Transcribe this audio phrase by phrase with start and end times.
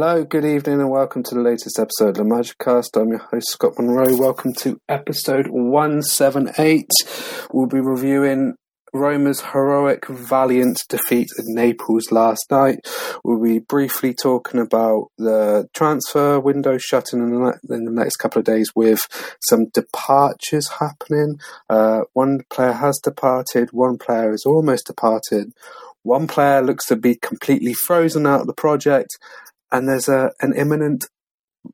[0.00, 2.94] Hello, good evening, and welcome to the latest episode of the Magicast.
[2.94, 4.16] I'm your host, Scott Monroe.
[4.16, 6.88] Welcome to episode 178.
[7.52, 8.54] We'll be reviewing
[8.94, 12.78] Roma's heroic, valiant defeat at Naples last night.
[13.24, 18.38] We'll be briefly talking about the transfer window shutting in the, in the next couple
[18.38, 19.00] of days with
[19.40, 21.40] some departures happening.
[21.68, 25.52] Uh, one player has departed, one player is almost departed.
[26.04, 29.18] One player looks to be completely frozen out of the project,
[29.72, 31.06] and there's a an imminent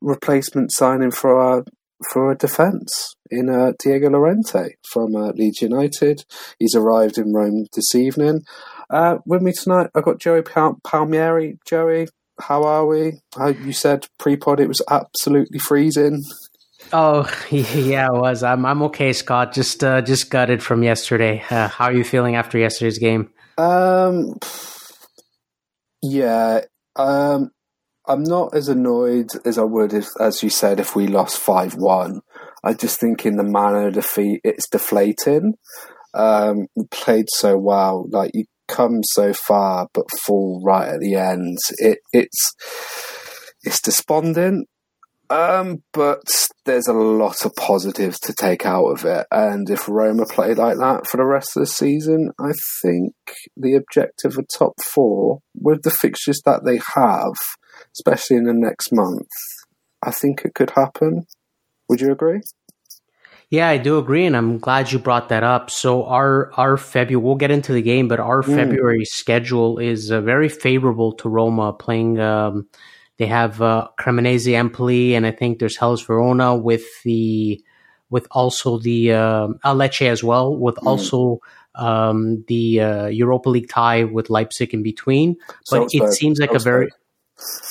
[0.01, 1.63] replacement signing for our
[2.11, 6.25] for a defence in uh, Diego Llorente from uh, Leeds United.
[6.59, 8.41] He's arrived in Rome this evening.
[8.89, 11.57] Uh, with me tonight, I've got Joey Pal- Palmieri.
[11.65, 12.07] Joey,
[12.39, 13.21] how are we?
[13.63, 16.21] you said pre-pod it was absolutely freezing.
[16.93, 18.43] Oh yeah, it was.
[18.43, 19.53] I'm I'm okay, Scott.
[19.53, 21.43] Just uh, just gutted from yesterday.
[21.49, 23.31] Uh, how are you feeling after yesterday's game?
[23.57, 24.35] Um,
[26.03, 26.61] yeah.
[26.95, 27.51] Um,
[28.07, 31.75] I'm not as annoyed as I would if, as you said, if we lost five
[31.75, 32.21] one.
[32.63, 35.53] I just think in the manner of defeat, it's deflating.
[36.13, 41.57] Um, played so well, like you come so far but fall right at the end.
[41.77, 42.53] It it's
[43.63, 44.67] it's despondent.
[45.29, 46.21] Um, but
[46.65, 49.25] there's a lot of positives to take out of it.
[49.31, 52.51] And if Roma play like that for the rest of the season, I
[52.81, 53.13] think
[53.57, 57.33] the objective of top four, with the fixtures that they have,
[57.93, 59.27] especially in the next month,
[60.03, 61.25] I think it could happen.
[61.89, 62.41] Would you agree?
[63.49, 65.69] Yeah, I do agree, and I'm glad you brought that up.
[65.69, 68.55] So our our February, we'll get into the game, but our mm.
[68.55, 71.71] February schedule is uh, very favorable to Roma.
[71.71, 72.67] Playing, um,
[73.17, 77.61] they have uh, Cremonese, Empoli, and I think there's Hellas Verona with the
[78.09, 80.87] with also the uh, Lecce as well, with mm.
[80.87, 81.39] also
[81.75, 85.35] um, the uh, Europa League tie with Leipzig in between.
[85.69, 86.09] But Salzburg.
[86.09, 86.61] it seems like Salzburg.
[86.61, 86.89] a very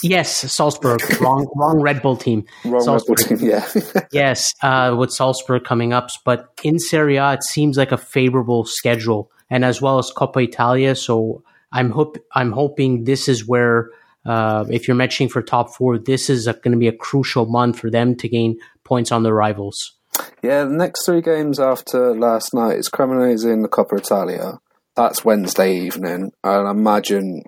[0.02, 1.00] Yes, Salzburg.
[1.20, 2.44] wrong, wrong Red Bull team.
[2.64, 3.18] Wrong Salzburg.
[3.20, 3.48] Red Bull team.
[3.48, 4.02] Yeah.
[4.12, 8.64] yes, uh, with Salzburg coming up, but in Serie A, it seems like a favorable
[8.64, 10.94] schedule, and as well as Coppa Italia.
[10.94, 13.90] So I'm hope I'm hoping this is where,
[14.24, 17.78] uh, if you're matching for top four, this is going to be a crucial month
[17.78, 19.96] for them to gain points on their rivals.
[20.42, 24.58] Yeah, the next three games after last night is Cremonese in the Coppa Italia.
[24.96, 27.42] That's Wednesday evening, I imagine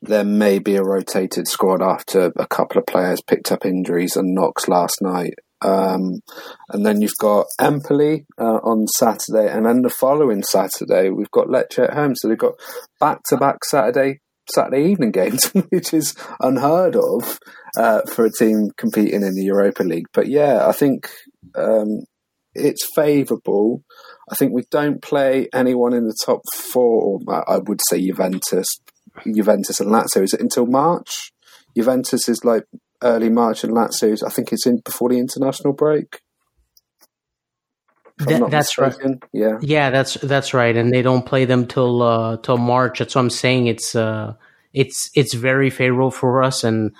[0.00, 4.34] there may be a rotated squad after a couple of players picked up injuries and
[4.34, 5.34] knocks last night.
[5.64, 6.22] Um,
[6.70, 11.46] and then you've got Empoli uh, on Saturday, and then the following Saturday we've got
[11.46, 12.16] Lecce at home.
[12.16, 12.54] So they've got
[12.98, 14.18] back-to-back Saturday
[14.52, 17.38] Saturday evening games, which is unheard of
[17.76, 20.06] uh, for a team competing in the Europa League.
[20.12, 21.10] But yeah, I think
[21.54, 22.04] um,
[22.54, 23.82] it's favourable.
[24.30, 27.20] I think we don't play anyone in the top four.
[27.28, 28.66] I would say Juventus,
[29.24, 30.22] Juventus and Lazio.
[30.22, 31.32] Is it until March?
[31.76, 32.64] Juventus is like
[33.02, 36.20] early March, and Lazio, I think it's in before the international break.
[38.26, 39.10] That, that's mistaken.
[39.12, 39.30] right.
[39.32, 40.76] Yeah, yeah, that's that's right.
[40.76, 42.98] And they don't play them till uh, till March.
[42.98, 43.66] That's what I'm saying.
[43.66, 44.34] It's uh,
[44.72, 46.92] it's it's very favorable for us, and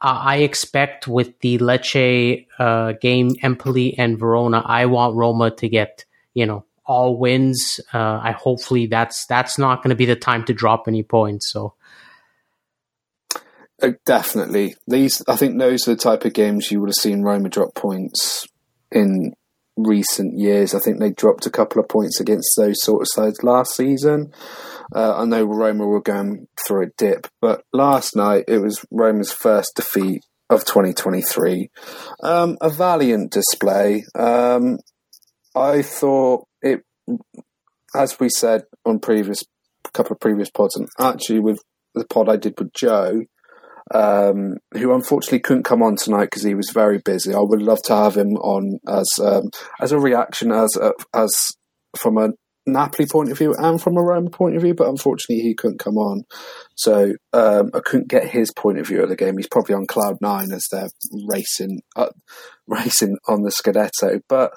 [0.00, 6.04] I expect with the Lecce uh, game, Empoli and Verona, I want Roma to get
[6.34, 7.80] you know all wins.
[7.92, 11.50] Uh, I hopefully that's that's not going to be the time to drop any points.
[11.50, 11.74] So.
[13.82, 15.22] Uh, definitely, these.
[15.28, 18.48] I think those are the type of games you would have seen Roma drop points
[18.90, 19.34] in
[19.76, 20.74] recent years.
[20.74, 24.32] I think they dropped a couple of points against those sort of sides last season.
[24.94, 29.32] Uh, I know Roma were going through a dip, but last night it was Roma's
[29.32, 31.70] first defeat of 2023.
[32.22, 34.04] Um, a valiant display.
[34.14, 34.78] Um,
[35.54, 36.82] I thought it,
[37.94, 39.42] as we said on previous
[39.92, 41.60] couple of previous pods, and actually with
[41.94, 43.22] the pod I did with Joe,
[43.94, 47.34] um, who unfortunately couldn't come on tonight because he was very busy.
[47.34, 49.50] I would love to have him on as um,
[49.80, 51.32] as a reaction, as a, as
[51.98, 52.30] from a
[52.66, 55.78] Napoli point of view and from a Roma point of view, but unfortunately he couldn't
[55.78, 56.24] come on.
[56.74, 59.36] So um, I couldn't get his point of view of the game.
[59.36, 60.88] He's probably on cloud nine as they're
[61.28, 62.10] racing uh,
[62.66, 64.52] racing on the Scudetto, but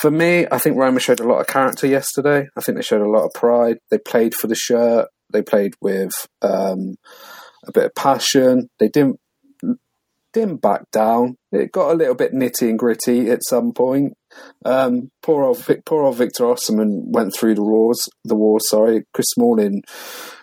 [0.00, 2.48] for me, I think Roma showed a lot of character yesterday.
[2.56, 3.78] I think they showed a lot of pride.
[3.90, 5.08] They played for the shirt.
[5.30, 6.94] They played with um,
[7.66, 8.68] a bit of passion.
[8.78, 9.20] They didn't
[10.32, 11.36] didn't back down.
[11.52, 14.14] It got a little bit nitty and gritty at some point.
[14.64, 18.08] Um, poor old poor old Victor Osimhen went through the wars.
[18.24, 19.04] The war, sorry.
[19.12, 19.82] Chris Smalling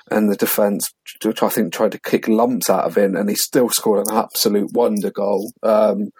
[0.09, 0.89] and the defence,
[1.23, 4.15] which I think tried to kick lumps out of him, and he still scored an
[4.15, 6.11] absolute wonder goal, um,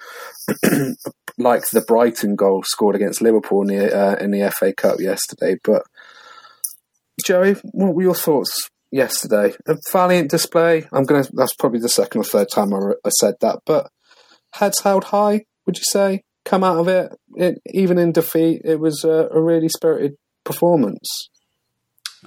[1.38, 5.56] like the Brighton goal scored against Liverpool in the, uh, in the FA Cup yesterday.
[5.64, 5.84] But
[7.26, 9.54] Joey, what were your thoughts yesterday.
[9.68, 10.86] A valiant display.
[10.92, 11.26] I'm gonna.
[11.34, 13.90] That's probably the second or third time I, I said that, but
[14.54, 15.46] heads held high.
[15.66, 16.24] Would you say?
[16.46, 21.30] Come out of it, it even in defeat, it was a, a really spirited performance.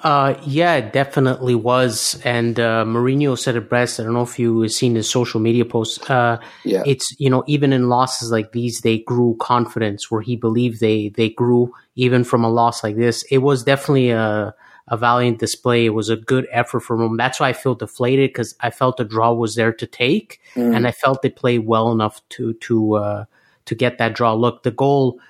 [0.03, 2.21] Uh, yeah, it definitely was.
[2.23, 3.99] And uh, Mourinho said it best.
[3.99, 6.11] I don't know if you've seen his social media posts.
[6.11, 6.83] Uh, yeah.
[6.85, 11.09] It's, you know, even in losses like these, they grew confidence where he believed they,
[11.09, 13.25] they grew even from a loss like this.
[13.31, 14.55] It was definitely a,
[14.91, 15.87] a valiant display.
[15.87, 17.17] It was a good effort from him.
[17.17, 20.75] That's why I feel deflated because I felt the draw was there to take mm.
[20.75, 23.25] and I felt they played well enough to, to, uh,
[23.67, 24.35] to get that draw.
[24.35, 25.21] Look, the goal,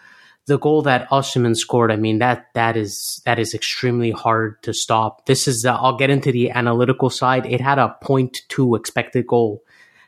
[0.46, 4.72] the goal that Osimhen scored, I mean that that is that is extremely hard to
[4.72, 5.26] stop.
[5.26, 7.46] This is uh, I'll get into the analytical side.
[7.46, 9.62] It had a 0.2 expected goal.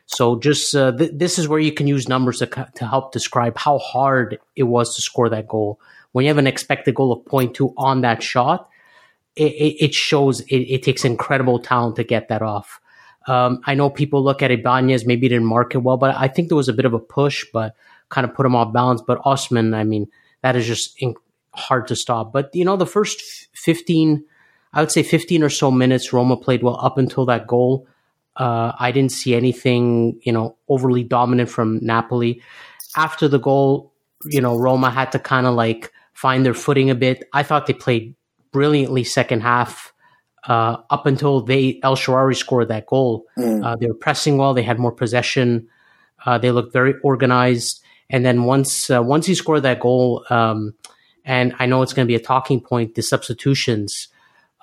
[0.05, 3.57] So just uh, th- this is where you can use numbers to, to help describe
[3.57, 5.79] how hard it was to score that goal.
[6.11, 8.69] When you have an expected goal of 0.2 on that shot,
[9.35, 12.79] it, it, shows it, it, takes incredible talent to get that off.
[13.27, 16.49] Um, I know people look at Ibanez, maybe didn't mark it well, but I think
[16.49, 17.75] there was a bit of a push, but
[18.09, 19.01] kind of put him off balance.
[19.05, 20.07] But Osimhen, I mean,
[20.41, 21.01] that is just
[21.51, 22.33] hard to stop.
[22.33, 23.21] But you know, the first
[23.53, 24.25] fifteen,
[24.73, 27.87] I would say fifteen or so minutes, Roma played well up until that goal.
[28.35, 32.41] Uh, I didn't see anything, you know, overly dominant from Napoli.
[32.95, 33.93] After the goal,
[34.25, 37.27] you know, Roma had to kind of like find their footing a bit.
[37.31, 38.15] I thought they played
[38.53, 39.91] brilliantly second half.
[40.45, 43.65] Uh, up until they El Shaarawy scored that goal, mm.
[43.65, 44.53] uh, they were pressing well.
[44.53, 45.69] They had more possession.
[46.25, 47.81] Uh, they looked very organized.
[48.09, 50.73] And then once uh, once he scored that goal, um,
[51.25, 54.09] and I know it's going to be a talking point, the substitutions,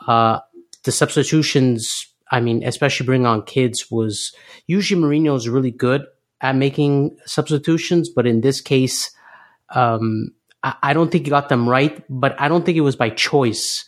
[0.06, 0.40] uh,
[0.84, 2.06] the substitutions.
[2.31, 4.32] I mean, especially bring on kids was
[4.66, 6.04] usually Mourinho is really good
[6.40, 9.10] at making substitutions, but in this case,
[9.70, 10.32] um,
[10.62, 12.03] I, I, don't think he got them right.
[12.09, 13.85] But I don't think it was by choice.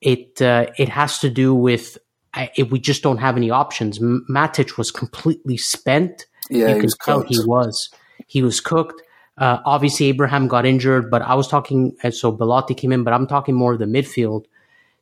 [0.00, 1.98] It uh, it has to do with
[2.56, 3.98] if we just don't have any options.
[3.98, 6.26] Matic was completely spent.
[6.50, 7.90] Yeah, you could tell he was
[8.26, 9.02] he was cooked.
[9.36, 13.12] Uh, obviously, Abraham got injured, but I was talking, and so Belotti came in, but
[13.12, 14.46] I'm talking more of the midfield.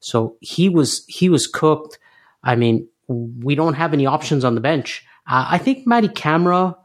[0.00, 1.98] So he was he was cooked.
[2.42, 5.04] I mean, we don't have any options on the bench.
[5.26, 6.76] Uh, I think Mady Camara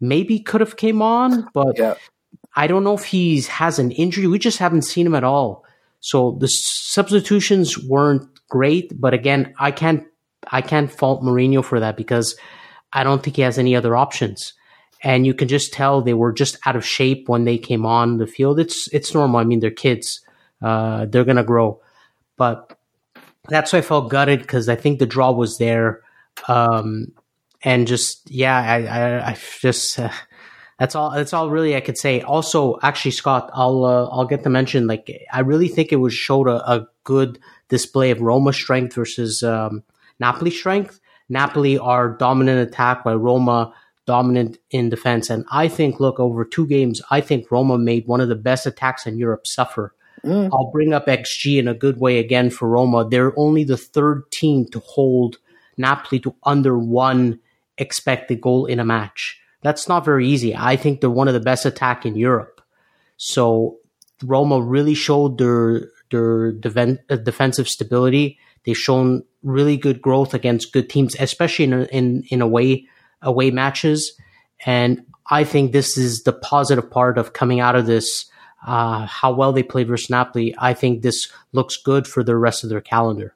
[0.00, 1.94] maybe could have came on, but yeah.
[2.54, 4.26] I don't know if he has an injury.
[4.26, 5.64] We just haven't seen him at all.
[6.00, 10.04] So the substitutions weren't great, but again, I can't
[10.50, 12.36] I can't fault Mourinho for that because
[12.92, 14.54] I don't think he has any other options
[15.02, 18.18] and you can just tell they were just out of shape when they came on
[18.18, 18.60] the field.
[18.60, 19.40] It's it's normal.
[19.40, 20.20] I mean, they're kids;
[20.62, 21.80] uh, they're gonna grow.
[22.36, 22.78] But
[23.48, 26.00] that's why I felt gutted because I think the draw was there,
[26.48, 27.12] um,
[27.62, 30.10] and just yeah, I, I, I just uh,
[30.80, 31.10] that's all.
[31.10, 32.22] That's all really I could say.
[32.22, 36.14] Also, actually, Scott, I'll uh, I'll get to mention like I really think it was
[36.14, 37.38] showed a, a good
[37.68, 39.82] display of Roma strength versus um,
[40.18, 40.98] Napoli strength.
[41.28, 43.74] Napoli are dominant attack, while Roma
[44.06, 45.28] dominant in defense.
[45.28, 48.66] And I think, look, over two games, I think Roma made one of the best
[48.66, 49.94] attacks in Europe suffer.
[50.24, 50.48] Mm.
[50.50, 53.06] I'll bring up XG in a good way again for Roma.
[53.06, 55.36] They're only the third team to hold
[55.76, 57.38] Napoli to under one
[57.76, 59.40] expected goal in a match.
[59.62, 60.54] That's not very easy.
[60.56, 62.60] I think they're one of the best attack in Europe.
[63.16, 63.78] So
[64.24, 68.38] Roma really showed their their uh, defensive stability.
[68.64, 72.86] They've shown really good growth against good teams, especially in a, in in a way
[73.22, 74.12] away matches.
[74.64, 78.26] And I think this is the positive part of coming out of this.
[78.66, 80.54] Uh, how well they played versus Napoli.
[80.58, 83.34] I think this looks good for the rest of their calendar.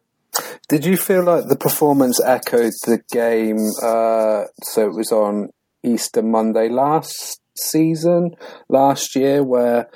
[0.69, 3.57] Did you feel like the performance echoed the game?
[3.83, 5.49] Uh, so it was on
[5.85, 8.35] Easter Monday last season,
[8.69, 9.89] last year, where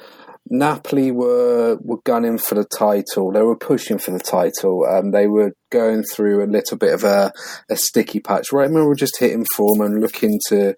[0.50, 3.32] Napoli were were gunning for the title.
[3.32, 4.84] They were pushing for the title.
[4.86, 7.32] Um, they were going through a little bit of a,
[7.68, 8.52] a sticky patch.
[8.52, 10.74] Roma were just hitting form and looking to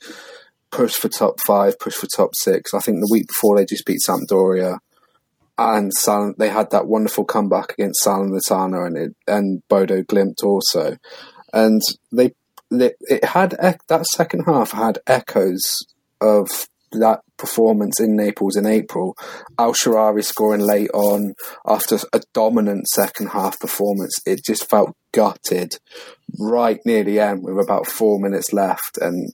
[0.73, 2.75] push for top five, push for top six.
[2.75, 4.79] I think the week before they just beat Sampdoria,
[5.59, 10.97] and Sal- they had that wonderful comeback against Salernitana and it, and Bodo Glimt also,
[11.53, 11.81] and
[12.13, 12.33] they
[12.71, 13.51] it had
[13.89, 15.63] that second half had echoes
[16.21, 16.49] of
[16.93, 19.17] that performance in Naples in April.
[19.59, 21.35] El Shaarawy scoring late on
[21.67, 24.15] after a dominant second half performance.
[24.27, 25.79] It just felt gutted
[26.39, 29.33] right near the end with about four minutes left and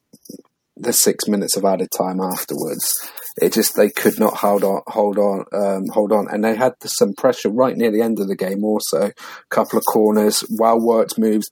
[0.77, 3.11] the six minutes of added time afterwards.
[3.41, 6.75] It just they could not hold on, hold on, um, hold on, and they had
[6.85, 8.65] some pressure right near the end of the game.
[8.65, 9.13] Also, a
[9.51, 11.49] couple of corners, well worked moves,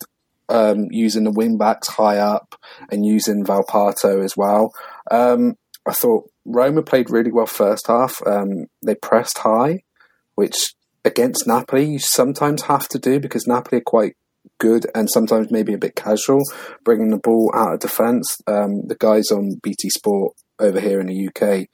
[0.49, 2.55] um, using the wing backs high up
[2.91, 4.73] and using Volpato as well.
[5.11, 8.23] Um, I thought Roma played really well first half.
[8.27, 9.83] Um, they pressed high,
[10.35, 10.75] which
[11.05, 14.17] against Napoli you sometimes have to do because Napoli are quite
[14.59, 16.43] good and sometimes maybe a bit casual,
[16.85, 18.37] bringing the ball out of defence.
[18.47, 21.67] Um, the guys on BT Sport over here in the UK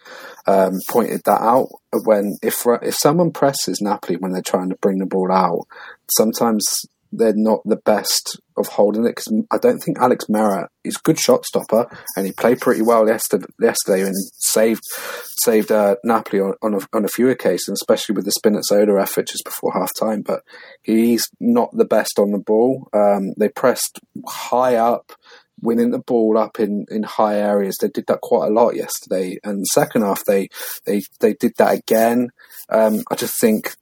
[0.47, 1.69] um, pointed that out
[2.05, 5.67] when if if someone presses Napoli when they're trying to bring the ball out,
[6.11, 6.67] sometimes
[7.13, 11.03] they're not the best of holding it because I don't think Alex Meret is a
[11.03, 11.87] good shot stopper
[12.17, 14.83] and he played pretty well yesterday, yesterday and saved
[15.43, 19.29] saved uh, Napoli on, on a, on, a, few occasions, especially with the Spinazzola effort
[19.29, 20.23] just before half time.
[20.23, 20.43] But
[20.83, 22.89] he's not the best on the ball.
[22.93, 25.13] Um, they pressed high up,
[25.63, 27.79] winning the ball up in, in high areas.
[27.79, 29.39] They did that quite a lot yesterday.
[29.43, 30.49] And the second half, they
[30.85, 32.31] they they did that again.
[32.69, 33.77] Um, I just think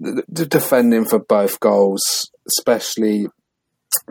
[0.00, 3.28] the defending for both goals, especially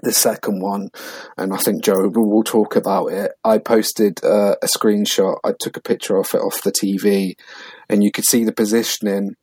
[0.03, 0.89] the second one,
[1.37, 3.31] and I think Joe will talk about it.
[3.43, 5.37] I posted uh, a screenshot.
[5.43, 7.33] I took a picture of it off the TV,
[7.89, 9.35] and you could see the positioning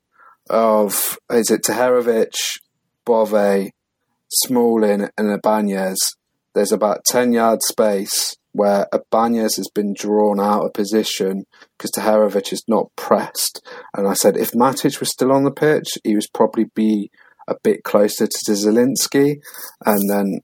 [0.48, 2.34] of is it Tahirovic,
[3.04, 3.70] Bove,
[4.28, 5.98] Smalling, and Ibanez.
[6.54, 11.44] There's about ten yard space where Ibanez has been drawn out of position
[11.76, 13.62] because Tahirovic is not pressed.
[13.94, 17.10] And I said if Matic was still on the pitch, he would probably be
[17.48, 19.36] a bit closer to Zielinski.
[19.84, 20.40] And then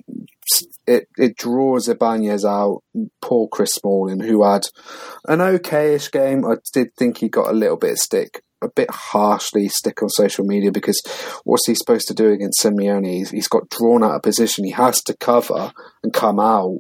[0.86, 2.82] it it draws Ibanez out.
[3.20, 4.62] Poor Chris Smalling, who had
[5.26, 6.44] an okayish game.
[6.44, 10.44] I did think he got a little bit stick a bit harshly stick on social
[10.44, 11.02] media because
[11.44, 13.06] what's he supposed to do against Simeone?
[13.06, 14.64] He's, he's got drawn out of position.
[14.64, 15.72] He has to cover
[16.04, 16.78] and come out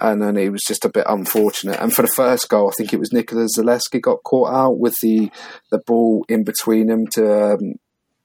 [0.00, 1.80] and then it was just a bit unfortunate.
[1.80, 4.96] And for the first goal, I think it was Nicola Zalewski got caught out with
[5.00, 5.30] the
[5.70, 7.74] the ball in between him to um,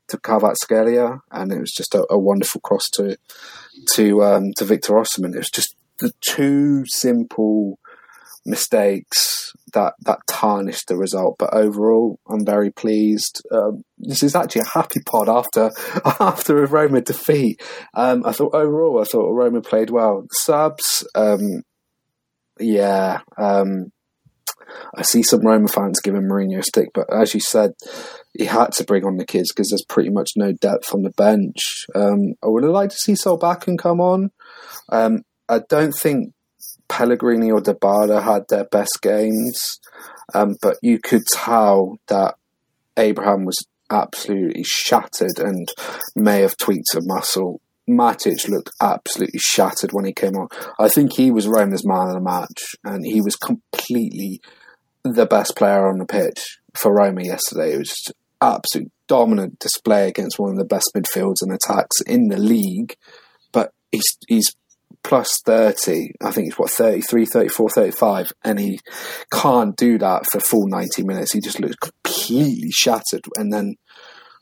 [0.10, 3.18] to Kvaratskhelia, and it was just a, a wonderful cross to
[3.96, 5.34] to um, to Victor Osimhen.
[5.34, 7.80] It was just the two simple
[8.46, 11.36] mistakes that that tarnished the result.
[11.38, 13.42] But overall, I'm very pleased.
[13.52, 15.72] Um, this is actually a happy pod after
[16.20, 17.62] after a Roma defeat.
[17.94, 20.26] Um, I thought overall, I thought Roma played well.
[20.32, 21.64] Subs, um,
[22.60, 23.22] yeah.
[23.38, 23.92] Um,
[24.96, 27.72] I see some Roma fans giving Mourinho a stick, but as you said,
[28.34, 31.12] he had to bring on the kids because there's pretty much no depth on the
[31.12, 31.86] bench.
[31.96, 34.32] Um, I would have liked to see Solbakken come on.
[34.90, 36.34] Um, I don't think
[36.88, 39.80] Pellegrini or Dybala had their best games,
[40.34, 42.36] um, but you could tell that
[42.98, 45.68] Abraham was absolutely shattered and
[46.16, 47.62] may have tweaked a muscle.
[47.90, 50.48] Matic looked absolutely shattered when he came on.
[50.80, 54.42] I think he was Roma's man of the match, and he was completely
[55.04, 57.74] the best player on the pitch for Roma yesterday.
[57.74, 62.28] It was just absolute dominant display against one of the best midfields and attacks in
[62.28, 62.96] the league.
[63.52, 64.56] But he's he's
[65.04, 68.80] plus 30, I think he's what, 33, 34, 35, and he
[69.32, 71.32] can't do that for full 90 minutes.
[71.32, 73.26] He just looks completely shattered.
[73.36, 73.76] And then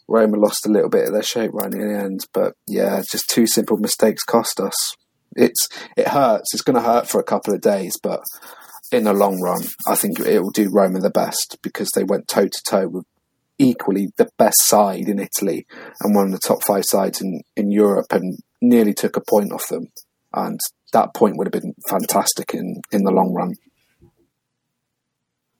[0.08, 2.26] Roma lost a little bit of their shape right in the end.
[2.34, 4.76] But yeah, just two simple mistakes cost us.
[5.36, 6.54] It's It hurts.
[6.54, 8.22] It's going to hurt for a couple of days, but
[8.92, 12.28] in the long run, I think it will do Roma the best because they went
[12.28, 13.06] toe to toe with
[13.60, 15.66] equally the best side in Italy
[16.02, 19.52] and one of the top five sides in, in Europe and nearly took a point
[19.52, 19.88] off them
[20.34, 20.60] and
[20.94, 23.54] that point would have been fantastic in in the long run.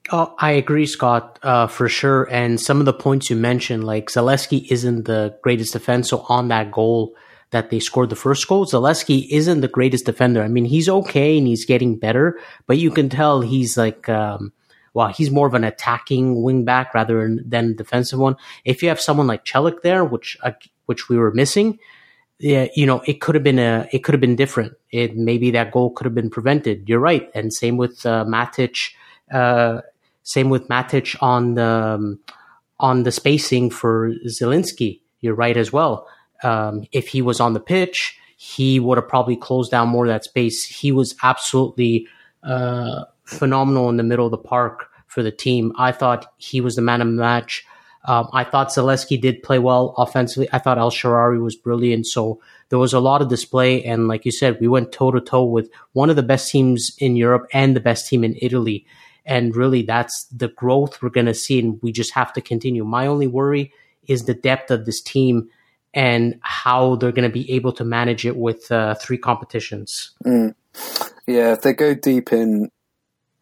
[0.10, 2.28] Oh, I agree, Scott, uh, for sure.
[2.32, 6.08] And some of the points you mentioned, like Zalewski isn't the greatest defender.
[6.08, 7.16] So on that goal
[7.52, 10.42] that they scored the first goal, Zalewski isn't the greatest defender.
[10.42, 14.54] I mean, he's okay and he's getting better, but you can tell he's like, um,
[14.94, 18.38] well, he's more of an attacking wing back rather than a defensive one.
[18.64, 20.52] If you have someone like Celik there, which uh,
[20.86, 21.80] which we were missing,
[22.40, 24.74] yeah, you know, it could have been a, it could have been different.
[24.92, 26.88] It maybe that goal could have been prevented.
[26.88, 28.94] You're right, and same with uh, Matic.
[29.32, 29.82] Uh,
[30.28, 32.20] same with Matic on the um,
[32.82, 35.00] on the spacing for Zielinski.
[35.22, 36.06] You're right as well.
[36.44, 40.10] Um, if he was on the pitch, he would have probably closed down more of
[40.10, 40.66] that space.
[40.66, 42.08] He was absolutely
[42.44, 45.72] uh, phenomenal in the middle of the park for the team.
[45.78, 47.66] I thought he was the man of the match.
[48.04, 50.50] Um, I thought Zalewski did play well offensively.
[50.52, 52.06] I thought El Shaarawy was brilliant.
[52.06, 53.82] So there was a lot of display.
[53.86, 56.92] And like you said, we went toe to toe with one of the best teams
[57.00, 58.86] in Europe and the best team in Italy.
[59.28, 61.60] And really, that's the growth we're going to see.
[61.60, 62.84] And we just have to continue.
[62.86, 63.74] My only worry
[64.08, 65.50] is the depth of this team
[65.94, 70.12] and how they're going to be able to manage it with uh, three competitions.
[70.26, 70.56] Mm.
[71.28, 72.72] Yeah, if they go deep in,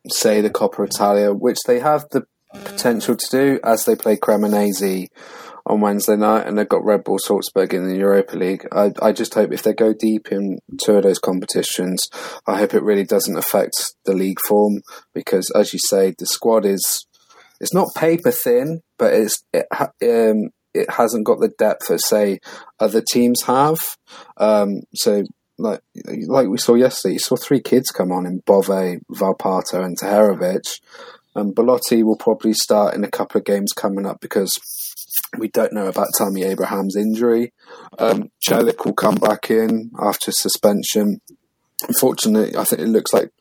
[0.10, 5.10] say, the Coppa Italia, which they have the potential to do as they play Cremonese
[5.66, 8.68] on Wednesday night and they've got Red Bull Salzburg in the Europa League.
[8.72, 12.08] I, I just hope if they go deep in two of those competitions,
[12.48, 14.82] I hope it really doesn't affect the league form
[15.14, 17.06] because, as you say, the squad is
[17.60, 22.40] it's not paper thin, but it's it, um, it hasn't got the depth that say
[22.80, 23.80] other teams have.
[24.38, 25.24] Um, so
[25.58, 25.82] like
[26.28, 28.68] like we saw yesterday, you saw three kids come on in Bove,
[29.12, 30.80] Volpato, and Tahirovic.
[31.34, 34.52] And Belotti will probably start in a couple of games coming up because
[35.38, 37.54] we don't know about Tammy Abraham's injury.
[38.00, 41.22] Um, will come back in after suspension.
[41.88, 43.32] Unfortunately, I think it looks like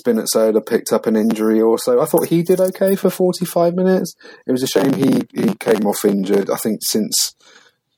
[0.00, 2.00] Spinazzola picked up an injury also.
[2.00, 4.14] I thought he did okay for 45 minutes.
[4.46, 6.50] It was a shame he, he came off injured.
[6.50, 7.34] I think since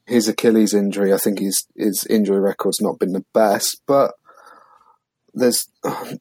[0.07, 4.13] his Achilles injury, I think his, his injury record's not been the best, but
[5.35, 5.69] there's,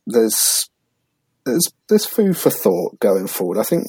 [0.06, 0.70] there's,
[1.46, 3.58] there's, there's food for thought going forward.
[3.58, 3.86] I think,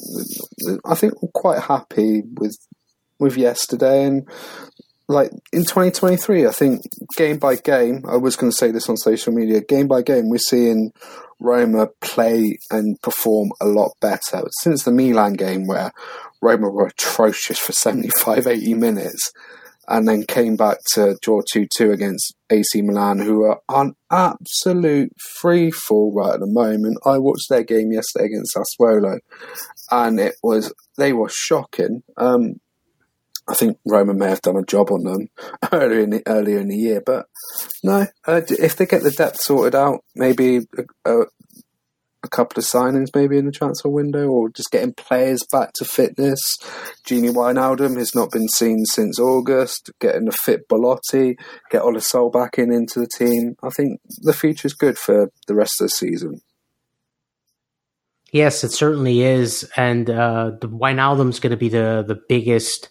[0.85, 2.55] I think we're quite happy with,
[3.23, 4.27] with yesterday and
[5.07, 6.81] like in 2023, I think
[7.17, 10.29] game by game, I was going to say this on social media, game by game,
[10.29, 10.91] we're seeing
[11.39, 14.43] Roma play and perform a lot better.
[14.61, 15.91] Since the Milan game, where
[16.41, 19.31] Roma were atrocious for 75, 80 minutes,
[19.89, 25.11] and then came back to draw 2 2 against AC Milan, who are on absolute
[25.19, 26.97] free fall right at the moment.
[27.05, 29.19] I watched their game yesterday against Sassuolo,
[29.91, 32.03] and it was, they were shocking.
[32.15, 32.61] Um,
[33.47, 35.27] I think Roma may have done a job on them
[35.71, 37.27] earlier in the, earlier in the year, but
[37.83, 41.21] no, uh, if they get the depth sorted out, maybe a, a,
[42.23, 45.83] a, couple of signings, maybe in the transfer window, or just getting players back to
[45.83, 46.39] fitness.
[47.05, 49.91] Gini Wijnaldum has not been seen since August.
[49.99, 51.35] Getting a fit Belotti,
[51.69, 53.55] get Olasol back in into the team.
[53.61, 56.39] I think the future is good for the rest of the season.
[58.31, 62.89] Yes, it certainly is, and uh, the Wijnaldum's going to be the the biggest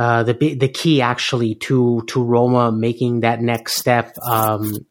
[0.00, 4.16] uh, the the key actually to to Roma making that next step.
[4.22, 4.86] Um,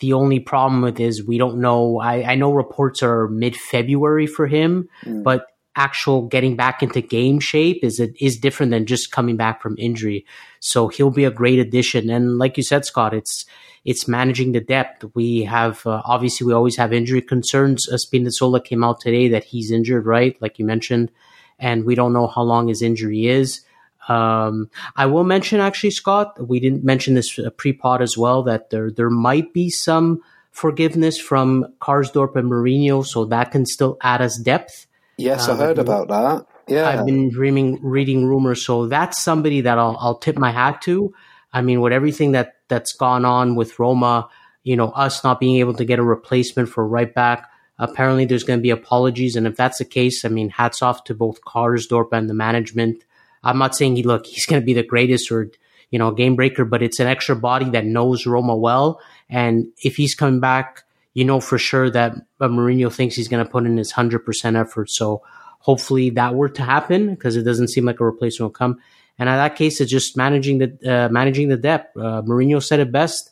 [0.00, 2.00] the only problem with is we don't know.
[2.00, 5.22] I, I know reports are mid February for him, mm.
[5.22, 5.46] but
[5.76, 9.76] actual getting back into game shape is it is different than just coming back from
[9.78, 10.26] injury.
[10.58, 12.10] So he'll be a great addition.
[12.10, 13.44] And like you said, Scott, it's
[13.84, 15.04] it's managing the depth.
[15.14, 17.88] We have uh, obviously we always have injury concerns.
[17.88, 20.36] Uh, Spinazzola came out today that he's injured, right?
[20.42, 21.12] Like you mentioned,
[21.60, 23.60] and we don't know how long his injury is.
[24.08, 28.70] Um, I will mention actually, Scott, we didn't mention this uh, pre-pod as well that
[28.70, 34.22] there there might be some forgiveness from Karsdorp and Mourinho, so that can still add
[34.22, 34.86] us depth.
[35.18, 36.46] Yes, um, I heard about that.
[36.68, 40.80] Yeah, I've been reading reading rumors, so that's somebody that I'll I'll tip my hat
[40.82, 41.14] to.
[41.52, 44.28] I mean, with everything that that's gone on with Roma,
[44.62, 47.50] you know, us not being able to get a replacement for right back.
[47.78, 51.04] Apparently, there's going to be apologies, and if that's the case, I mean, hats off
[51.04, 53.04] to both Karsdorp and the management.
[53.42, 55.50] I'm not saying he look he's going to be the greatest or
[55.90, 59.96] you know game breaker, but it's an extra body that knows Roma well, and if
[59.96, 60.82] he's coming back,
[61.14, 64.56] you know for sure that Mourinho thinks he's going to put in his hundred percent
[64.56, 64.90] effort.
[64.90, 65.22] So
[65.60, 68.78] hopefully that were to happen because it doesn't seem like a replacement will come.
[69.18, 71.96] And in that case, it's just managing the uh, managing the depth.
[71.96, 73.30] Uh, Mourinho said it best.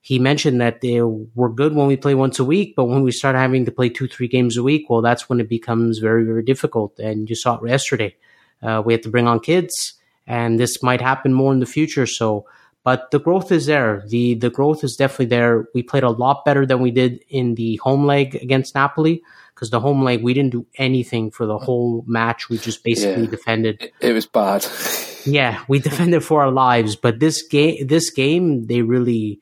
[0.00, 3.10] He mentioned that they were good when we play once a week, but when we
[3.10, 6.24] start having to play two, three games a week, well, that's when it becomes very,
[6.24, 6.98] very difficult.
[6.98, 8.16] And you saw it yesterday.
[8.62, 9.94] Uh, we have to bring on kids,
[10.26, 12.06] and this might happen more in the future.
[12.06, 12.46] So,
[12.84, 14.04] but the growth is there.
[14.08, 15.68] the The growth is definitely there.
[15.74, 19.22] We played a lot better than we did in the home leg against Napoli
[19.58, 22.48] because the home leg we didn't do anything for the whole match.
[22.48, 23.82] We just basically yeah, defended.
[23.82, 24.64] It, it was bad.
[25.24, 26.94] yeah, we defended for our lives.
[26.94, 29.40] But this game, this game, they really,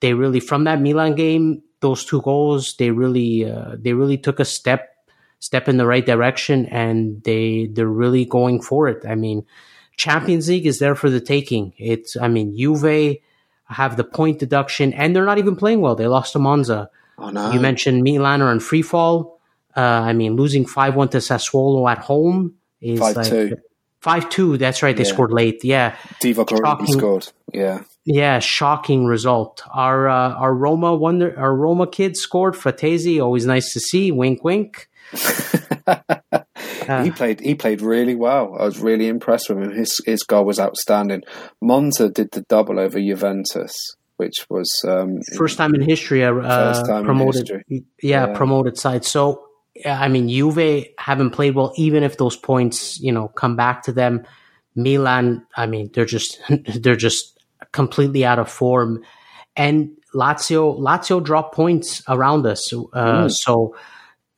[0.00, 4.38] they really from that Milan game, those two goals, they really, uh, they really took
[4.38, 4.94] a step
[5.40, 9.04] step in the right direction and they they're really going for it.
[9.06, 9.44] I mean,
[9.96, 11.72] Champions League is there for the taking.
[11.76, 13.16] It's I mean, Juve
[13.64, 15.96] have the point deduction and they're not even playing well.
[15.96, 16.90] They lost to Monza.
[17.18, 17.52] Oh, no.
[17.52, 19.40] You mentioned Milan are in free fall.
[19.76, 23.56] Uh, I mean, losing five one to Sassuolo at home is five like two.
[24.00, 24.58] five two.
[24.58, 24.96] That's right.
[24.96, 25.12] They yeah.
[25.12, 25.62] scored late.
[25.62, 27.28] Yeah, Divock scored.
[27.52, 28.40] Yeah, yeah.
[28.40, 29.62] Shocking result.
[29.72, 32.54] Our uh, our Roma wonder our Roma kids scored.
[32.54, 34.10] Frattesi, always nice to see.
[34.10, 34.88] Wink, wink.
[37.04, 37.40] He played.
[37.40, 38.56] He played really well.
[38.58, 39.70] I was really impressed with him.
[39.72, 41.22] His his goal was outstanding.
[41.60, 46.24] Monza did the double over Juventus, which was um, first time in history.
[46.24, 47.64] Uh, time promoted, history.
[48.02, 49.04] Yeah, yeah, promoted side.
[49.04, 49.46] So
[49.86, 53.92] I mean, Juve haven't played well, even if those points you know come back to
[53.92, 54.24] them.
[54.76, 56.40] Milan, I mean, they're just
[56.80, 57.38] they're just
[57.72, 59.02] completely out of form,
[59.56, 62.72] and Lazio Lazio drop points around us.
[62.72, 62.76] Uh,
[63.24, 63.30] mm.
[63.30, 63.76] So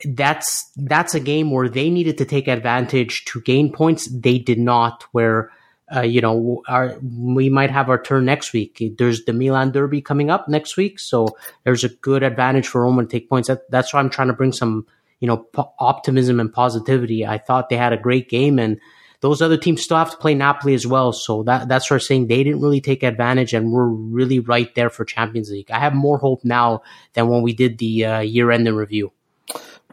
[0.04, 4.06] that's that's a game where they needed to take advantage to gain points.
[4.06, 5.04] They did not.
[5.12, 5.50] Where
[5.94, 8.82] uh, you know our, we might have our turn next week.
[8.98, 11.28] There's the Milan Derby coming up next week, so
[11.64, 13.48] there's a good advantage for Roma to take points.
[13.48, 14.86] That, that's why I'm trying to bring some
[15.20, 15.46] you know
[15.78, 17.26] optimism and positivity.
[17.26, 18.80] I thought they had a great game and
[19.22, 21.12] those other teams still have to play Napoli as well.
[21.12, 24.72] So that that's where I'm saying they didn't really take advantage, and we're really right
[24.74, 25.70] there for Champions League.
[25.70, 26.82] I have more hope now
[27.14, 29.12] than when we did the uh, year end review.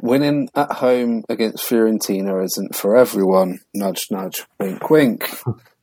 [0.01, 3.59] Winning at home against Fiorentina isn't for everyone.
[3.73, 5.29] Nudge, nudge, wink, wink.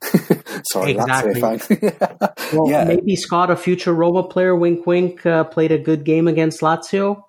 [0.72, 1.79] Sorry, exactly.
[1.83, 2.16] yeah.
[2.52, 2.85] Well, yeah.
[2.85, 7.24] maybe Scott, a future Roma player, wink, wink, uh, played a good game against Lazio.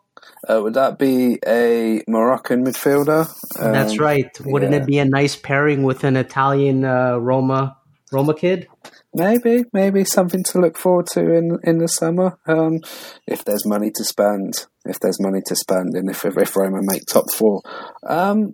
[0.48, 3.28] Uh, would that be a Moroccan midfielder?
[3.60, 4.30] Um, That's right.
[4.46, 4.80] Wouldn't yeah.
[4.80, 7.78] it be a nice pairing with an Italian uh, Roma
[8.12, 8.68] Roma kid?
[9.14, 12.38] Maybe, maybe something to look forward to in in the summer.
[12.46, 12.82] Um,
[13.26, 17.06] if there's money to spend, if there's money to spend, and if if Roma make
[17.06, 17.62] top four,
[18.08, 18.54] um,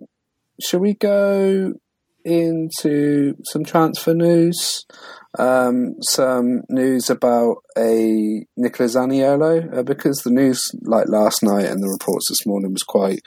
[0.60, 1.72] should we go
[2.24, 4.84] into some transfer news?
[5.38, 11.82] um, some news about a Nicola Zaniolo uh, because the news like last night and
[11.82, 13.20] the reports this morning was quite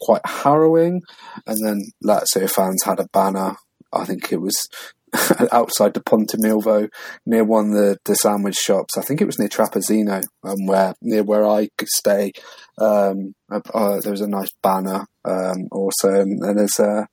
[0.00, 1.00] quite harrowing.
[1.46, 3.56] And then Lazio fans had a banner.
[3.92, 4.68] I think it was
[5.52, 6.88] outside the Ponte Milvio
[7.26, 8.96] near one of the, the sandwich shops.
[8.98, 12.32] I think it was near Trapizzino, um, where near where I could stay.
[12.78, 17.06] Um, uh, there was a nice banner um, also, and, there's a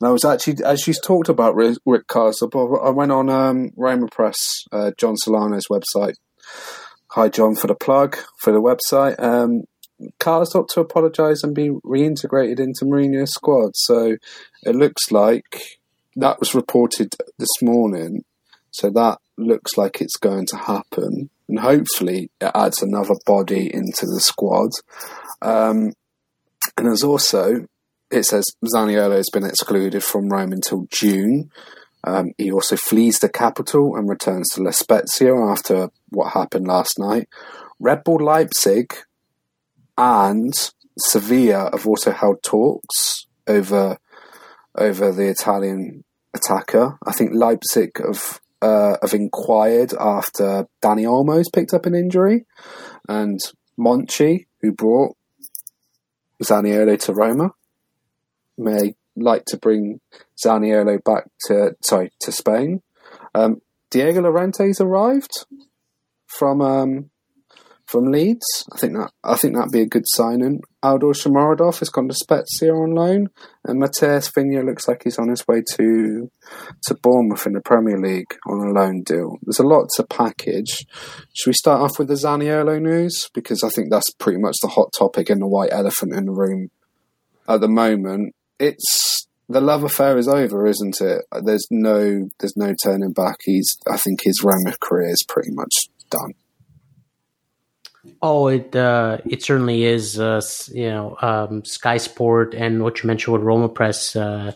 [0.00, 4.08] and I was actually, as she's talked about Rick, Rick I went on um, Roma
[4.08, 6.14] Press, uh, John Solano's website.
[7.12, 9.22] Hi, John, for the plug for the website.
[9.22, 9.62] Um,
[10.18, 13.72] Karsdorp to apologise and be reintegrated into Mourinho's squad.
[13.74, 14.16] So
[14.64, 15.62] it looks like
[16.16, 18.24] that was reported this morning.
[18.70, 21.30] So that looks like it's going to happen.
[21.48, 24.70] And hopefully it adds another body into the squad.
[25.42, 25.92] Um,
[26.76, 27.66] and there's also
[28.12, 31.50] it says Zaniolo has been excluded from Rome until June.
[32.04, 36.98] Um, he also flees the capital and returns to La Spezia after what happened last
[36.98, 37.28] night.
[37.80, 38.94] Red Bull Leipzig
[39.96, 40.52] and
[40.98, 43.98] Sevilla have also held talks over
[44.76, 46.04] over the Italian
[46.34, 46.98] attacker.
[47.06, 52.46] I think Leipzig have uh, have inquired after Dani Olmo's picked up an injury,
[53.08, 53.40] and
[53.78, 55.16] Monchi, who brought
[56.42, 57.50] Zaniolo to Roma,
[58.56, 60.00] may like to bring
[60.42, 62.82] Zaniolo back to sorry to Spain.
[63.34, 65.46] Um, Diego Llorente's arrived
[66.26, 67.10] from um,
[67.86, 68.66] from Leeds.
[68.72, 70.60] I think that I think that'd be a good signing.
[70.82, 73.28] Eldor Shomurodov has gone to Spezia on loan,
[73.64, 76.30] and Matías Viña looks like he's on his way to
[76.84, 79.38] to Bournemouth in the Premier League on a loan deal.
[79.42, 80.86] There's a lot to package.
[81.32, 84.68] Should we start off with the Zaniolo news because I think that's pretty much the
[84.68, 86.70] hot topic and the white elephant in the room
[87.48, 91.24] at the moment it's the love affair is over, isn't it?
[91.44, 93.38] There's no there's no turning back.
[93.44, 95.74] He's I think his Roma career is pretty much
[96.10, 96.34] done.
[98.20, 100.18] Oh, it uh, it certainly is.
[100.18, 100.40] Uh,
[100.72, 104.52] you know, um, Sky Sport and what you mentioned with Roma Press, uh,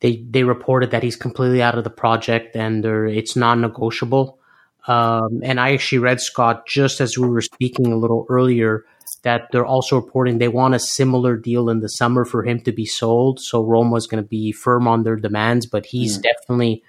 [0.00, 4.38] they they reported that he's completely out of the project and it's non-negotiable.
[4.86, 8.84] Um, and I actually read Scott just as we were speaking a little earlier
[9.22, 12.72] that they're also reporting they want a similar deal in the summer for him to
[12.72, 13.40] be sold.
[13.40, 16.22] So Roma is going to be firm on their demands, but he's mm.
[16.22, 16.84] definitely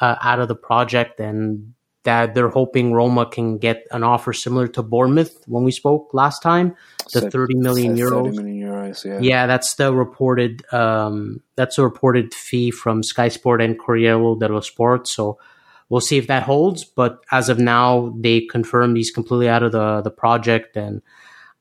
[0.00, 4.66] uh, out of the project, and that they're hoping Roma can get an offer similar
[4.68, 6.74] to Bournemouth when we spoke last time,
[7.12, 8.26] the so, 30 million euros.
[8.26, 9.20] 30 million euros, yeah.
[9.20, 10.64] Yeah, that's the reported.
[10.72, 15.08] Um, that's a reported fee from Sky Sport and Corriere dello Sport.
[15.08, 15.38] So.
[15.88, 19.72] We'll see if that holds, but as of now, they confirmed he's completely out of
[19.72, 21.02] the the project, and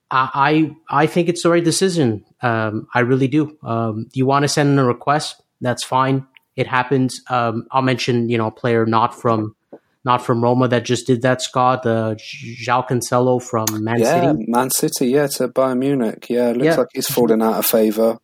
[0.10, 2.23] I I think it's the right decision.
[2.41, 3.58] Um, I really do.
[3.62, 5.41] Um, you want to send in a request?
[5.60, 6.27] That's fine.
[6.56, 7.21] It happens.
[7.30, 9.54] Um, I'll mention you know a player not from
[10.03, 11.41] not from Roma that just did that.
[11.41, 14.45] Scott, uh, João Cancelo from Man yeah, City.
[14.47, 16.27] Man City, yeah, to Bayern Munich.
[16.29, 16.75] Yeah, looks yeah.
[16.75, 18.19] like he's fallen out of favour.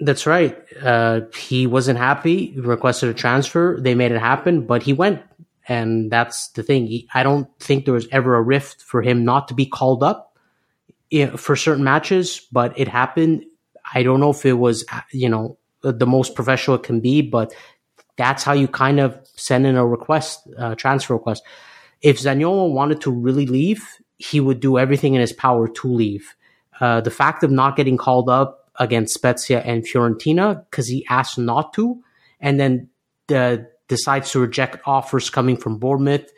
[0.00, 0.58] That's right.
[0.82, 2.54] Uh, he wasn't happy.
[2.58, 3.78] Requested a transfer.
[3.80, 5.22] They made it happen, but he went,
[5.68, 6.86] and that's the thing.
[6.86, 10.02] He, I don't think there was ever a rift for him not to be called
[10.02, 10.36] up
[11.36, 13.44] for certain matches, but it happened.
[13.94, 17.54] I don't know if it was, you know, the most professional it can be, but
[18.16, 21.42] that's how you kind of send in a request, uh, transfer request.
[22.00, 23.86] If Zaniolo wanted to really leave,
[24.18, 26.34] he would do everything in his power to leave.
[26.80, 31.38] Uh, the fact of not getting called up against Spezia and Fiorentina because he asked
[31.38, 32.02] not to,
[32.40, 32.88] and then
[33.28, 36.30] the, decides to reject offers coming from Bournemouth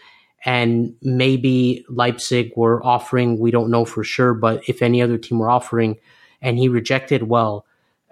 [0.45, 5.39] and maybe Leipzig were offering, we don't know for sure, but if any other team
[5.39, 5.97] were offering
[6.43, 7.65] and he rejected, well,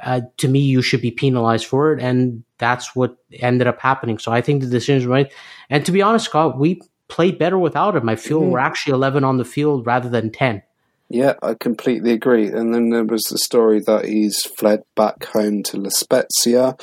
[0.03, 2.03] uh, to me, you should be penalized for it.
[2.03, 4.19] And that's what ended up happening.
[4.19, 5.33] So I think the decision is right.
[5.69, 8.09] And to be honest, Scott, we played better without him.
[8.09, 8.51] I feel mm.
[8.51, 10.63] we're actually 11 on the field rather than 10.
[11.09, 12.47] Yeah, I completely agree.
[12.47, 16.77] And then there was the story that he's fled back home to La Spezia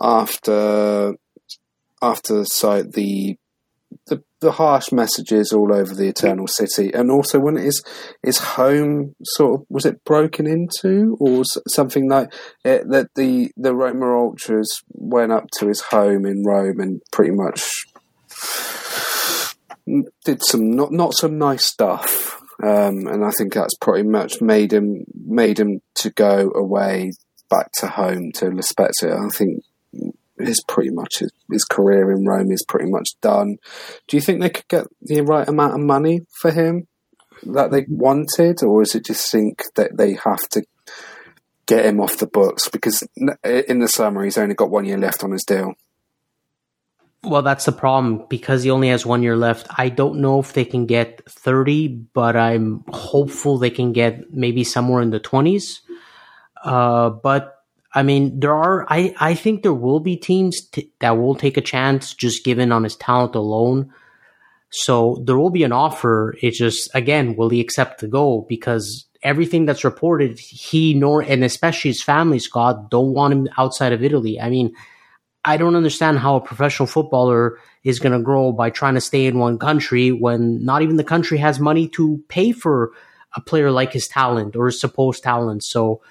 [0.00, 1.14] after
[2.00, 3.36] after the
[4.40, 7.82] the harsh messages all over the Eternal City, and also when his
[8.22, 12.32] his home sort of was it broken into or something like
[12.64, 17.32] it, that the the Roma ultras went up to his home in Rome and pretty
[17.32, 17.86] much
[20.24, 24.72] did some not not some nice stuff, um, and I think that's pretty much made
[24.72, 27.12] him made him to go away
[27.48, 29.16] back to home to La Spezia.
[29.16, 29.62] I think
[30.38, 33.56] is pretty much his, his, career in Rome is pretty much done.
[34.06, 36.86] Do you think they could get the right amount of money for him
[37.44, 40.64] that they wanted, or is it just think that they have to
[41.66, 43.02] get him off the books because
[43.42, 45.74] in the summer he's only got one year left on his deal?
[47.22, 49.66] Well, that's the problem because he only has one year left.
[49.76, 54.62] I don't know if they can get 30, but I'm hopeful they can get maybe
[54.62, 55.80] somewhere in the 20s.
[56.62, 57.55] Uh, but
[57.96, 61.56] I mean, there are, I, I think there will be teams t- that will take
[61.56, 63.90] a chance just given on his talent alone.
[64.70, 66.34] So there will be an offer.
[66.42, 68.44] It's just, again, will he accept the go?
[68.50, 73.94] Because everything that's reported, he nor, and especially his family, Scott, don't want him outside
[73.94, 74.38] of Italy.
[74.38, 74.74] I mean,
[75.42, 79.24] I don't understand how a professional footballer is going to grow by trying to stay
[79.24, 82.92] in one country when not even the country has money to pay for
[83.34, 85.64] a player like his talent or his supposed talent.
[85.64, 86.02] So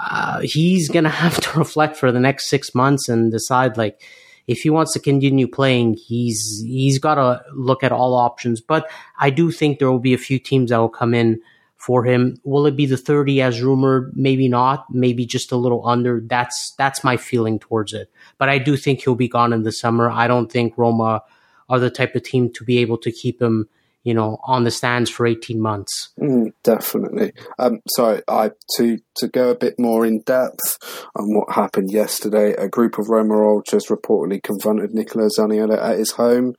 [0.00, 4.00] uh, he's going to have to reflect for the next six months and decide like
[4.46, 8.60] if he wants to continue playing, he's he's got to look at all options.
[8.60, 11.40] But I do think there will be a few teams that will come in
[11.76, 12.36] for him.
[12.42, 14.12] Will it be the 30 as rumored?
[14.16, 14.86] Maybe not.
[14.90, 16.20] Maybe just a little under.
[16.20, 18.10] That's that's my feeling towards it.
[18.38, 20.10] But I do think he'll be gone in the summer.
[20.10, 21.22] I don't think Roma
[21.68, 23.68] are the type of team to be able to keep him
[24.02, 26.10] you know, on the stands for 18 months.
[26.18, 27.32] Mm, definitely.
[27.58, 30.78] Um, so I, to, to go a bit more in depth
[31.14, 36.12] on what happened yesterday, a group of Roma Ultras reportedly confronted Nicola Zaniolo at his
[36.12, 36.54] home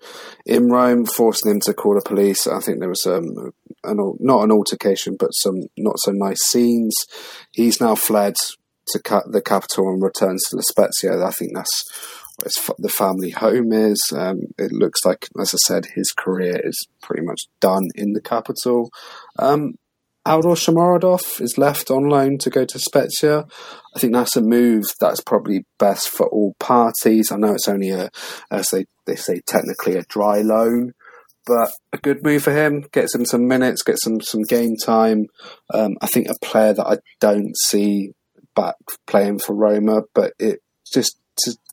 [0.46, 2.46] in Rome, forcing him to call the police.
[2.46, 6.96] I think there was um, an, not an altercation, but some not so nice scenes.
[7.52, 8.36] He's now fled
[8.88, 11.26] to the capital and returns to La Spezia.
[11.26, 12.21] I think that's
[12.78, 14.02] the family home is.
[14.16, 18.22] Um, it looks like, as I said, his career is pretty much done in the
[18.22, 18.90] capital.
[19.40, 19.76] Um,
[20.26, 23.46] Eldor is left on loan to go to Spezia.
[23.96, 27.32] I think that's a move that's probably best for all parties.
[27.32, 28.10] I know it's only a,
[28.52, 30.94] as they, they say, technically a dry loan,
[31.48, 32.86] but a good move for him.
[32.92, 35.26] Gets him some minutes, gets him some game time.
[35.74, 38.12] Um, I think a player that I don't see
[38.56, 38.76] back
[39.08, 40.60] playing for Roma, but it
[40.94, 41.18] just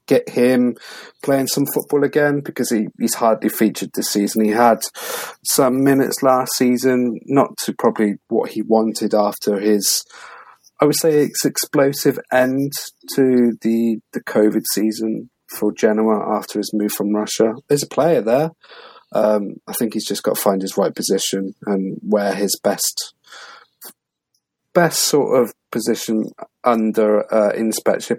[0.08, 0.76] get him
[1.22, 4.44] playing some football again because he, he's hardly featured this season.
[4.44, 4.80] He had
[5.44, 10.04] some minutes last season, not to probably what he wanted after his,
[10.80, 12.72] I would say, it's explosive end
[13.14, 17.54] to the the COVID season for Genoa after his move from Russia.
[17.68, 18.50] There's a player there.
[19.12, 23.14] Um, I think he's just got to find his right position and where his best
[24.74, 26.30] best sort of position
[26.64, 27.52] under uh,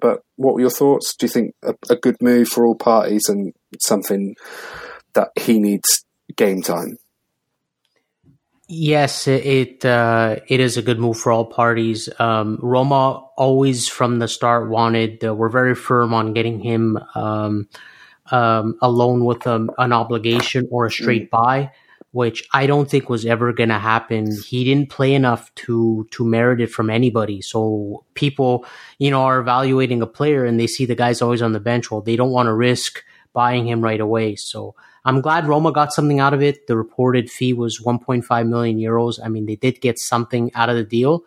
[0.02, 1.16] But what were your thoughts?
[1.16, 4.36] Do you think a, a, good move for all parties and something
[5.14, 6.98] that he needs game time?
[8.68, 12.08] Yes, it uh, it is a good move for all parties.
[12.20, 15.26] Um, Roma always from the start wanted.
[15.26, 17.68] Uh, we're very firm on getting him um,
[18.32, 21.30] um, a loan with um, an obligation or a straight mm.
[21.32, 21.72] buy
[22.12, 24.36] which I don't think was ever going to happen.
[24.42, 27.42] He didn't play enough to to merit it from anybody.
[27.42, 28.66] So people,
[28.98, 31.92] you know, are evaluating a player and they see the guy's always on the bench.
[31.92, 34.36] Well, they don't want to risk buying him right away.
[34.36, 36.68] So I'm glad Roma got something out of it.
[36.68, 39.20] The reported fee was 1.5 million euros.
[39.24, 41.24] I mean, they did get something out of the deal.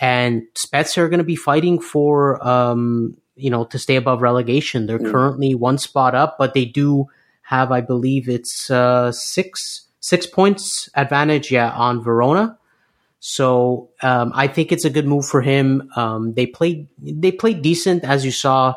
[0.00, 4.86] And Spezia are going to be fighting for, um, you know, to stay above relegation.
[4.86, 5.10] They're mm.
[5.10, 7.06] currently one spot up, but they do
[7.42, 12.58] have, I believe, it's uh, six six points advantage, yeah, on Verona.
[13.20, 15.90] So um, I think it's a good move for him.
[15.94, 18.74] Um, they played they played decent, as you saw.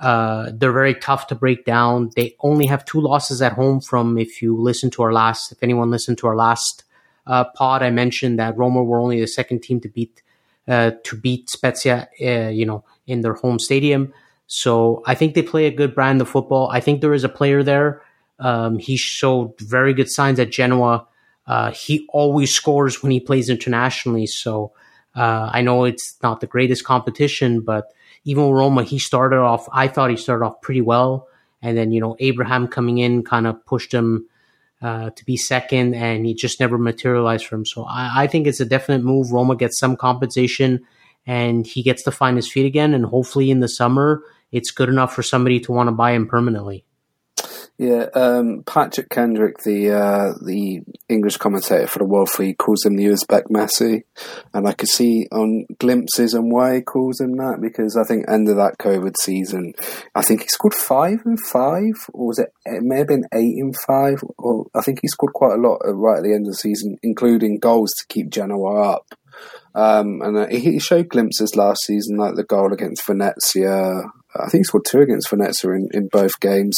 [0.00, 2.10] Uh, they're very tough to break down.
[2.14, 3.80] They only have two losses at home.
[3.80, 6.84] From if you listen to our last, if anyone listened to our last
[7.26, 10.22] uh, pod, I mentioned that Roma were only the second team to beat
[10.66, 14.12] uh, to beat Spezia, uh, you know, in their home stadium.
[14.48, 16.68] So I think they play a good brand of football.
[16.70, 18.02] I think there is a player there
[18.38, 21.06] um, he showed very good signs at Genoa.
[21.46, 24.26] Uh, he always scores when he plays internationally.
[24.26, 24.72] So
[25.14, 27.92] uh, I know it's not the greatest competition, but
[28.24, 29.68] even Roma, he started off.
[29.72, 31.28] I thought he started off pretty well,
[31.62, 34.28] and then you know Abraham coming in kind of pushed him
[34.82, 37.64] uh, to be second, and he just never materialized for him.
[37.64, 39.32] So I, I think it's a definite move.
[39.32, 40.86] Roma gets some compensation,
[41.26, 44.22] and he gets to find his feet again, and hopefully in the summer
[44.52, 46.84] it's good enough for somebody to want to buy him permanently.
[47.78, 52.96] Yeah, um, Patrick Kendrick, the uh, the English commentator for the World Feed, calls him
[52.96, 54.02] the Uzbek Messi,
[54.52, 58.28] and I could see on glimpses and why he calls him that because I think
[58.28, 59.74] end of that COVID season,
[60.12, 62.52] I think he scored five and five, or was it?
[62.66, 65.78] It may have been eight and five, or I think he scored quite a lot
[65.84, 69.06] right at the end of the season, including goals to keep Genoa up.
[69.76, 74.02] Um, and uh, he showed glimpses last season, like the goal against Venezia.
[74.40, 76.76] I think he scored two against Venezia in, in both games.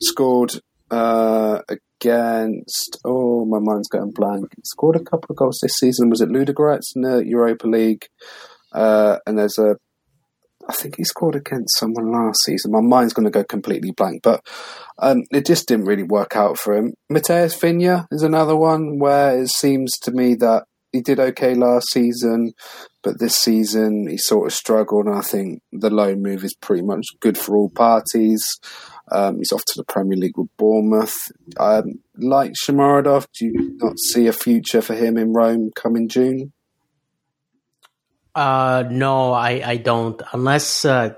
[0.00, 0.52] Scored
[0.90, 4.46] uh, against, oh, my mind's going blank.
[4.64, 6.10] Scored a couple of goals this season.
[6.10, 8.06] Was it Ludogorets in the Europa League?
[8.72, 9.76] Uh, and there's a,
[10.68, 12.72] I think he scored against someone last season.
[12.72, 14.44] My mind's going to go completely blank, but
[14.98, 16.92] um, it just didn't really work out for him.
[17.10, 20.64] Matías Viña is another one where it seems to me that
[20.98, 22.52] he did okay last season,
[23.02, 25.06] but this season he sort of struggled.
[25.06, 28.58] And I think the loan move is pretty much good for all parties.
[29.10, 31.32] Um, he's off to the Premier League with Bournemouth.
[31.58, 36.52] Um, like Shomurodov, do you not see a future for him in Rome coming June?
[38.34, 40.20] Uh, no, I, I don't.
[40.32, 41.14] Unless uh,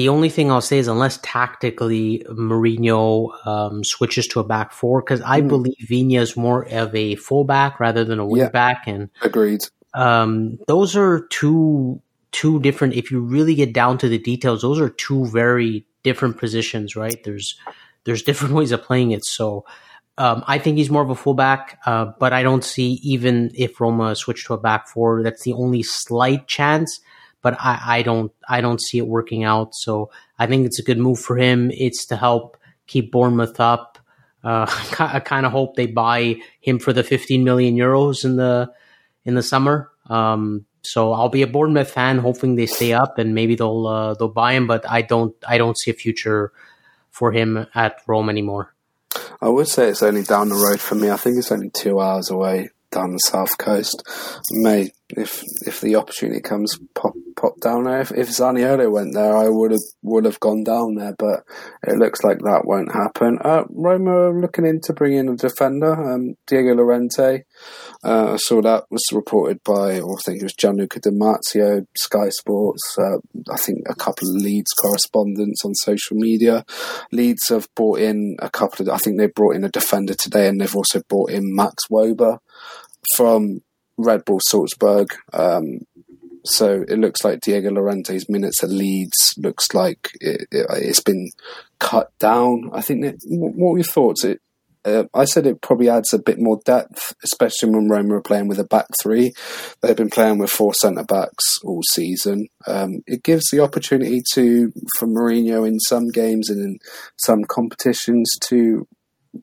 [0.00, 5.02] the only thing I'll say is unless tactically Mourinho um, switches to a back four,
[5.02, 5.48] because I mm.
[5.48, 8.48] believe Viña is more of a fullback rather than a wing yeah.
[8.48, 8.84] back.
[8.86, 9.60] And agreed.
[9.92, 12.00] Um, those are two
[12.32, 12.94] two different.
[12.94, 17.22] If you really get down to the details, those are two very different positions, right?
[17.22, 17.60] There's
[18.04, 19.26] there's different ways of playing it.
[19.26, 19.66] So
[20.16, 23.78] um, I think he's more of a fullback, uh, but I don't see even if
[23.78, 27.00] Roma switch to a back four, that's the only slight chance
[27.42, 29.74] but I, I don't I don't see it working out.
[29.74, 31.70] So I think it's a good move for him.
[31.72, 33.98] It's to help keep Bournemouth up.
[34.42, 34.66] Uh,
[34.98, 38.70] I kind of hope they buy him for the 15 million euros in the
[39.24, 39.90] in the summer.
[40.08, 44.14] Um, so I'll be a Bournemouth fan, hoping they stay up and maybe they'll uh,
[44.14, 44.66] they'll buy him.
[44.66, 46.52] But I don't I don't see a future
[47.10, 48.74] for him at Rome anymore.
[49.42, 51.10] I would say it's only down the road for me.
[51.10, 54.02] I think it's only two hours away down the south coast.
[54.52, 58.00] May if if the opportunity comes, pop pop down there.
[58.00, 61.44] If, if Zaniolo went there, I would have would have gone down there, but
[61.86, 63.38] it looks like that won't happen.
[63.42, 67.44] Uh, Roma looking into bringing in a defender, um, Diego Llorente.
[68.04, 71.86] Uh, I saw that was reported by, or I think it was Gianluca Di Marzio,
[71.96, 72.98] Sky Sports.
[72.98, 73.18] Uh,
[73.50, 76.64] I think a couple of Leeds correspondents on social media.
[77.12, 78.94] Leeds have brought in a couple of.
[78.94, 82.38] I think they brought in a defender today, and they've also brought in Max Wöber
[83.16, 83.62] from
[83.96, 85.14] Red Bull Salzburg.
[85.32, 85.80] Um,
[86.44, 91.30] so it looks like Diego Llorente's minutes at Leeds looks like it, has it, been
[91.78, 92.70] cut down.
[92.72, 93.02] I think.
[93.02, 94.24] That, what were your thoughts?
[94.24, 94.40] It,
[94.84, 98.48] uh, I said it probably adds a bit more depth, especially when Roma are playing
[98.48, 99.32] with a back three.
[99.82, 102.48] They've been playing with four centre backs all season.
[102.66, 106.78] Um, it gives the opportunity to for Mourinho in some games and in
[107.18, 108.86] some competitions to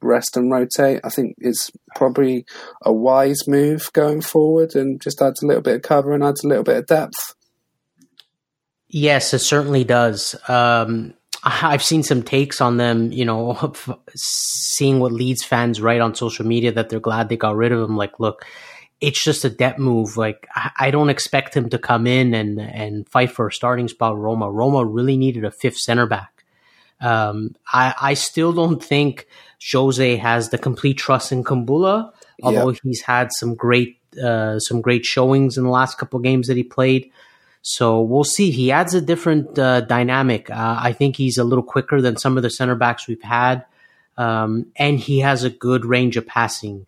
[0.01, 1.01] rest and rotate.
[1.03, 2.45] I think it's probably
[2.81, 6.43] a wise move going forward and just adds a little bit of cover and adds
[6.43, 7.35] a little bit of depth.
[8.89, 10.35] Yes, it certainly does.
[10.47, 13.73] Um, I've seen some takes on them, you know,
[14.15, 17.81] seeing what Leeds fans write on social media that they're glad they got rid of
[17.81, 17.97] him.
[17.97, 18.45] Like, look,
[18.99, 20.17] it's just a depth move.
[20.17, 20.47] Like,
[20.77, 24.17] I don't expect him to come in and, and fight for a starting spot.
[24.17, 26.45] Roma, Roma really needed a fifth center back.
[26.99, 29.27] Um, I, I still don't think
[29.71, 32.11] Jose has the complete trust in Kumbulla,
[32.43, 32.79] although yep.
[32.83, 36.63] he's had some great uh, some great showings in the last couple games that he
[36.63, 37.11] played.
[37.61, 38.51] So we'll see.
[38.51, 40.49] He adds a different uh, dynamic.
[40.49, 43.65] Uh, I think he's a little quicker than some of the center backs we've had,
[44.17, 46.85] um, and he has a good range of passing.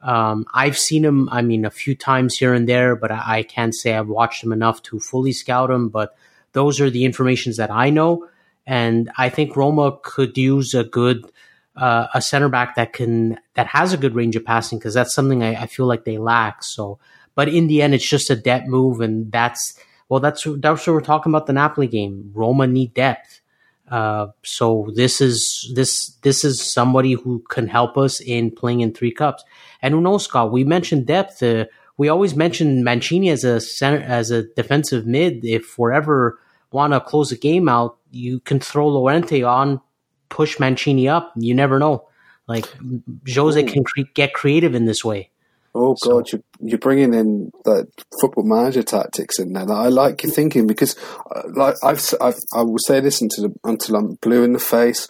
[0.00, 3.42] Um, I've seen him, I mean, a few times here and there, but I, I,
[3.44, 5.90] can't say I've watched him enough to fully scout him.
[5.90, 6.16] But
[6.54, 8.26] those are the informations that I know,
[8.66, 11.30] and I think Roma could use a good
[11.76, 15.14] uh, a center back that can that has a good range of passing because that's
[15.14, 16.62] something I, I, feel like they lack.
[16.62, 16.98] So,
[17.34, 19.78] but in the end, it's just a depth move, and that's
[20.08, 22.30] well, that's that's what we're talking about the Napoli game.
[22.34, 23.40] Roma need depth.
[23.90, 28.92] Uh, so this is this this is somebody who can help us in playing in
[28.92, 29.42] three cups.
[29.80, 30.52] And who knows, Scott?
[30.52, 31.42] We mentioned depth.
[31.42, 35.44] Uh, we always mention Mancini as a center as a defensive mid.
[35.44, 36.38] If we ever
[36.70, 39.80] want to close a game out, you can throw Llorente on
[40.32, 41.32] push Mancini up.
[41.36, 42.08] You never know.
[42.48, 42.66] Like
[43.32, 43.66] Jose Ooh.
[43.66, 45.30] can cre- get creative in this way.
[45.74, 47.86] Oh God, you're, you're bringing in the
[48.20, 49.64] football manager tactics in there.
[49.64, 50.96] That I like your thinking because,
[51.34, 55.08] uh, like I've, I've, I will say this until until I'm blue in the face.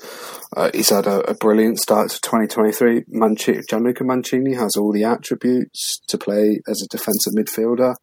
[0.56, 3.04] Uh, he's had a, a, brilliant start to 2023.
[3.08, 7.94] Mancini, Gianluca Mancini has all the attributes to play as a defensive midfielder.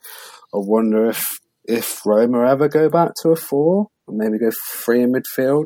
[0.53, 1.25] I wonder if
[1.63, 5.65] if Roma ever go back to a four, maybe go three in midfield,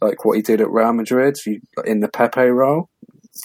[0.00, 1.36] like what he did at Real Madrid
[1.84, 2.88] in the Pepe role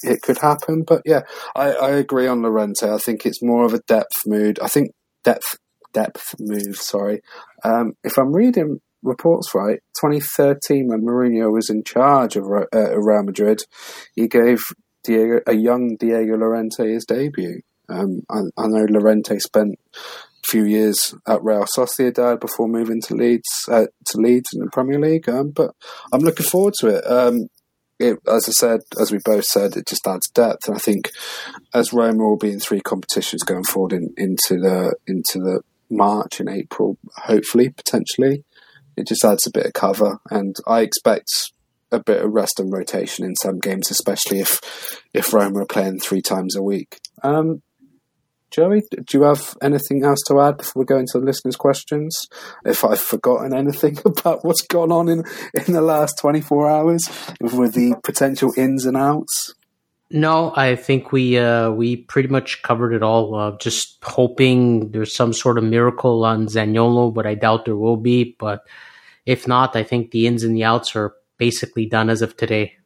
[0.03, 0.83] it could happen.
[0.83, 1.21] But yeah,
[1.55, 2.89] I, I agree on Llorente.
[2.89, 4.59] I think it's more of a depth mood.
[4.61, 4.91] I think
[5.23, 5.57] depth
[5.93, 6.77] depth move.
[6.77, 7.21] Sorry,
[7.63, 13.23] um, if I'm reading reports right, 2013 when Mourinho was in charge of uh, Real
[13.23, 13.59] Madrid,
[14.15, 14.59] he gave
[15.03, 17.61] Diego, a young Diego Llorente his debut.
[17.89, 19.79] Um, I, I, know Llorente spent
[20.45, 24.99] few years at Real Sociedad before moving to Leeds uh, to Leeds in the Premier
[24.99, 25.71] League, um, but
[26.13, 27.05] I'm looking forward to it.
[27.05, 27.47] Um,
[27.99, 30.67] it, as I said, as we both said, it just adds depth.
[30.67, 31.11] And I think
[31.73, 36.39] as Roma will be in three competitions going forward in, into the into the March
[36.39, 38.43] and April, hopefully, potentially,
[38.95, 40.19] it just adds a bit of cover.
[40.29, 41.51] And I expect
[41.91, 45.99] a bit of rest and rotation in some games, especially if if Roma are playing
[45.99, 46.99] three times a week.
[47.23, 47.61] Um,
[48.49, 52.27] Joey, do you have anything else to add before we go into the listeners' questions?
[52.65, 55.23] If I've forgotten anything about what's gone on in,
[55.53, 57.09] in the last 24 hours
[57.41, 59.53] with the potential ins and outs?
[60.09, 63.35] No, I think we uh, we pretty much covered it all.
[63.35, 67.97] Uh, just hoping there's some sort of miracle on Zaniolo, but I doubt there will
[67.97, 68.35] be.
[68.39, 68.61] But
[69.25, 72.77] if not, I think the ins and the outs are basically done as of today.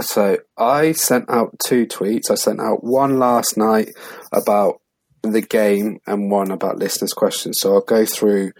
[0.00, 2.30] So I sent out two tweets.
[2.30, 3.90] I sent out one last night
[4.32, 4.80] about
[5.22, 7.60] the game and one about listeners' questions.
[7.60, 8.52] So I'll go through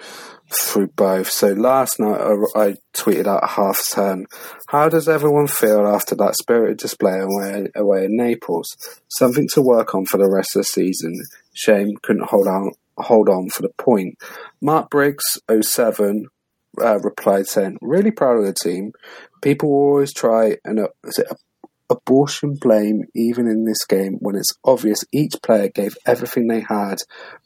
[0.50, 1.28] through both.
[1.28, 4.26] So last night I, I tweeted out half ten.
[4.68, 8.66] How does everyone feel after that spirited display away, away in Naples?
[9.08, 11.14] Something to work on for the rest of the season.
[11.52, 14.16] Shame couldn't hold on hold on for the point.
[14.60, 16.26] Mark Briggs 07
[16.80, 18.92] uh, replied saying, "Really proud of the team.
[19.40, 20.88] People always try and uh,
[21.90, 26.98] abortion blame even in this game when it's obvious each player gave everything they had.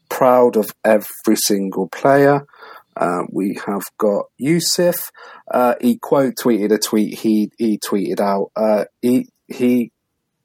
[0.09, 2.47] Proud of every single player."
[2.95, 5.11] Uh, we have got Yusuf.
[5.51, 8.51] Uh, he quote tweeted a tweet he he tweeted out.
[8.55, 9.90] Uh, he he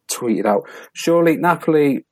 [0.10, 0.68] tweeted out.
[0.94, 2.06] Surely Napoli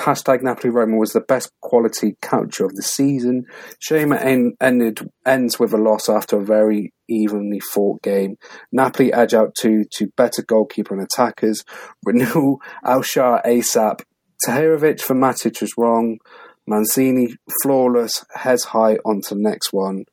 [0.00, 3.44] hashtag Napoli Roma was the best quality culture of the season.
[3.78, 8.36] Shame it ended ends with a loss after a very evenly fought game.
[8.72, 11.64] Napoli edge out to to better goalkeeper and attackers.
[12.04, 14.00] Renew Alshar ASAP.
[14.46, 16.18] Tahirovic for Matic was wrong.
[16.66, 20.04] Mancini flawless, heads high onto next one.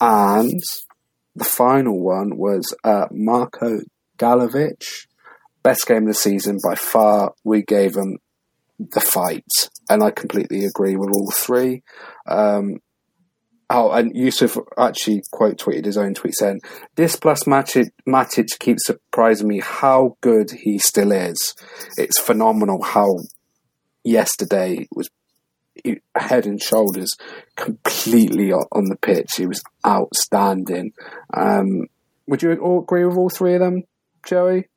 [0.00, 0.60] And
[1.36, 3.80] the final one was uh, Marco
[4.18, 5.06] Galovic.
[5.62, 7.34] Best game of the season by far.
[7.44, 8.18] We gave him
[8.92, 11.82] the fight, and I completely agree with all three.
[12.26, 12.76] Um,
[13.70, 16.60] oh, and Yusuf actually quote tweeted his own tweet saying,
[16.96, 21.54] "This plus Matic, Matic keeps surprising me how good he still is.
[21.96, 23.18] It's phenomenal how
[24.04, 25.08] yesterday was
[26.16, 27.12] head and shoulders
[27.56, 29.30] completely on the pitch.
[29.36, 30.92] He was outstanding.
[31.34, 31.86] Um,
[32.26, 33.84] would you agree with all three of them,
[34.24, 34.68] Joey?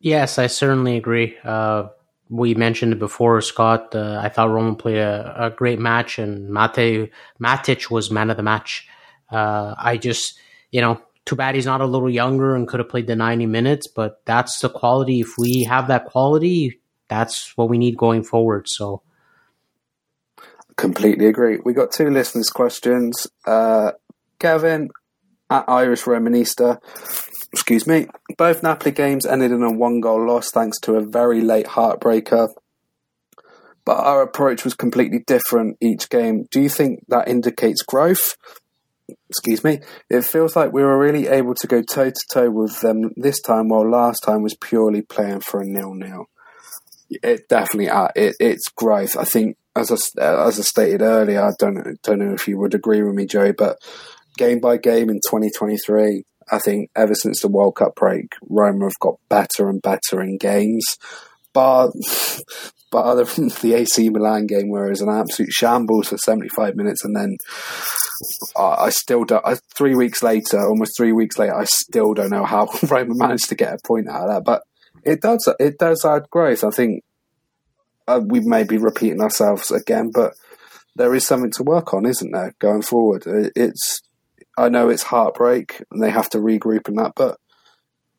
[0.00, 1.36] Yes, I certainly agree.
[1.44, 1.88] Uh,
[2.30, 3.94] we mentioned before, Scott.
[3.94, 7.10] Uh, I thought Roman played a, a, great match, and Mate
[7.40, 8.86] Matic was man of the match.
[9.30, 10.38] Uh, I just,
[10.70, 13.46] you know, too bad he's not a little younger and could have played the ninety
[13.46, 13.86] minutes.
[13.86, 15.20] But that's the quality.
[15.20, 18.66] If we have that quality, that's what we need going forward.
[18.68, 19.02] So,
[20.76, 21.58] completely agree.
[21.64, 23.26] We got two listeners' questions.
[23.46, 23.92] Uh,
[24.38, 24.90] Kevin
[25.50, 26.78] at Irish Romanista
[27.58, 28.06] excuse me,
[28.36, 32.50] both Napoli games ended in a one goal loss thanks to a very late heartbreaker.
[33.84, 36.46] But our approach was completely different each game.
[36.52, 38.36] Do you think that indicates growth?
[39.28, 39.80] Excuse me.
[40.08, 43.40] It feels like we were really able to go toe to toe with them this
[43.40, 46.26] time, while last time was purely playing for a nil nil.
[47.10, 49.16] It definitely uh, it, it's growth.
[49.16, 52.74] I think, as I, as I stated earlier, I don't don't know if you would
[52.74, 53.78] agree with me, Joey, but
[54.36, 58.98] game by game in 2023, I think ever since the World Cup break, Roma have
[59.00, 60.84] got better and better in games.
[61.52, 61.90] But
[62.90, 66.76] but other than the AC Milan game, where it was an absolute shambles for 75
[66.76, 67.36] minutes, and then
[68.56, 69.44] I still don't.
[69.76, 73.54] three weeks later, almost three weeks later, I still don't know how Roma managed to
[73.54, 74.44] get a point out of that.
[74.44, 74.62] But
[75.04, 76.64] it does it does add growth.
[76.64, 77.04] I think
[78.06, 80.32] uh, we may be repeating ourselves again, but
[80.96, 83.24] there is something to work on, isn't there, going forward?
[83.26, 84.00] It's
[84.58, 87.38] I know it's heartbreak and they have to regroup and that, but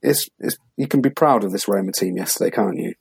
[0.02, 2.94] it's, it's you can be proud of this Roma team yesterday, can't you?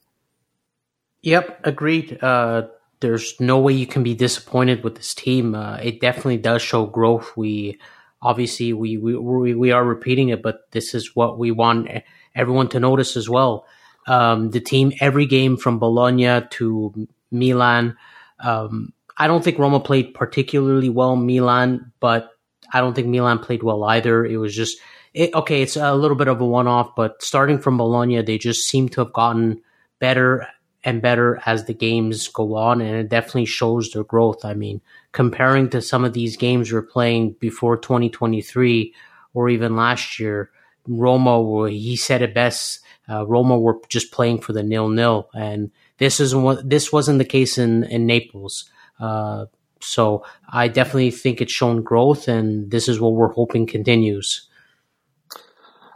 [1.21, 2.21] Yep, agreed.
[2.21, 2.67] Uh,
[2.99, 5.55] there's no way you can be disappointed with this team.
[5.55, 7.35] Uh, it definitely does show growth.
[7.37, 7.79] We
[8.21, 11.89] obviously we, we we are repeating it, but this is what we want
[12.35, 13.65] everyone to notice as well.
[14.07, 17.97] Um, the team every game from Bologna to Milan.
[18.39, 22.31] Um, I don't think Roma played particularly well Milan, but
[22.73, 24.25] I don't think Milan played well either.
[24.25, 24.77] It was just
[25.13, 25.61] it, okay.
[25.61, 29.01] It's a little bit of a one-off, but starting from Bologna, they just seem to
[29.01, 29.61] have gotten
[29.99, 30.47] better
[30.83, 34.45] and better as the games go on, and it definitely shows their growth.
[34.45, 38.93] I mean, comparing to some of these games we're playing before 2023
[39.33, 40.51] or even last year,
[40.87, 42.79] Roma, he said it best.
[43.09, 47.19] Uh, Roma were just playing for the nil nil, and this isn't what this wasn't
[47.19, 48.69] the case in in Naples.
[48.99, 49.45] Uh,
[49.81, 54.47] so I definitely think it's shown growth, and this is what we're hoping continues.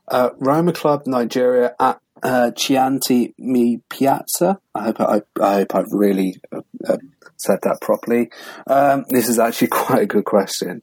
[0.07, 4.59] Uh, Roma Club Nigeria at uh, Chianti Mi Piazza.
[4.73, 6.97] I hope I, I hope I've really uh, uh,
[7.37, 8.29] said that properly.
[8.67, 10.81] Um, this is actually quite a good question.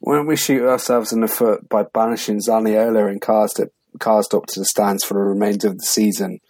[0.00, 4.64] When we shoot ourselves in the foot by banishing Zaniolo and Karsdorp, Karsdorp to the
[4.64, 6.40] stands for the remainder of the season,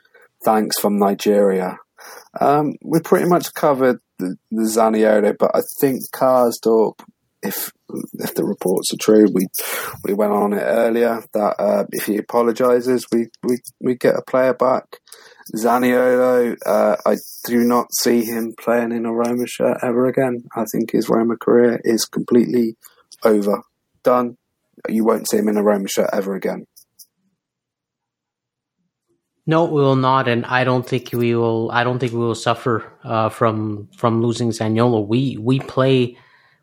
[0.45, 1.79] thanks from Nigeria.
[2.41, 7.01] Um, we pretty much covered the, the Zaniolo, but I think Karsdorp
[7.43, 7.73] if
[8.15, 9.47] if the reports are true, we
[10.05, 14.23] we went on it earlier that uh, if he apologises, we, we we get a
[14.23, 15.01] player back.
[15.57, 20.45] Zaniolo, uh, I do not see him playing in a Roma shirt ever again.
[20.55, 22.77] I think his Roma career is completely
[23.25, 23.63] over,
[24.05, 24.37] done.
[24.89, 26.67] You won't see him in a Roma shirt ever again.
[29.45, 31.71] No, we will not, and I don't think we will.
[31.73, 35.07] I don't think we will suffer uh, from from losing Zaniolo.
[35.07, 36.17] We we play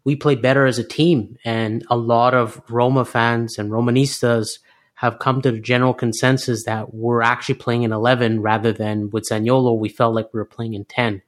[0.03, 1.37] we played better as a team.
[1.45, 4.59] And a lot of Roma fans and Romanistas
[4.95, 9.29] have come to the general consensus that we're actually playing in 11 rather than with
[9.29, 11.21] Zaniolo, we felt like we were playing in 10.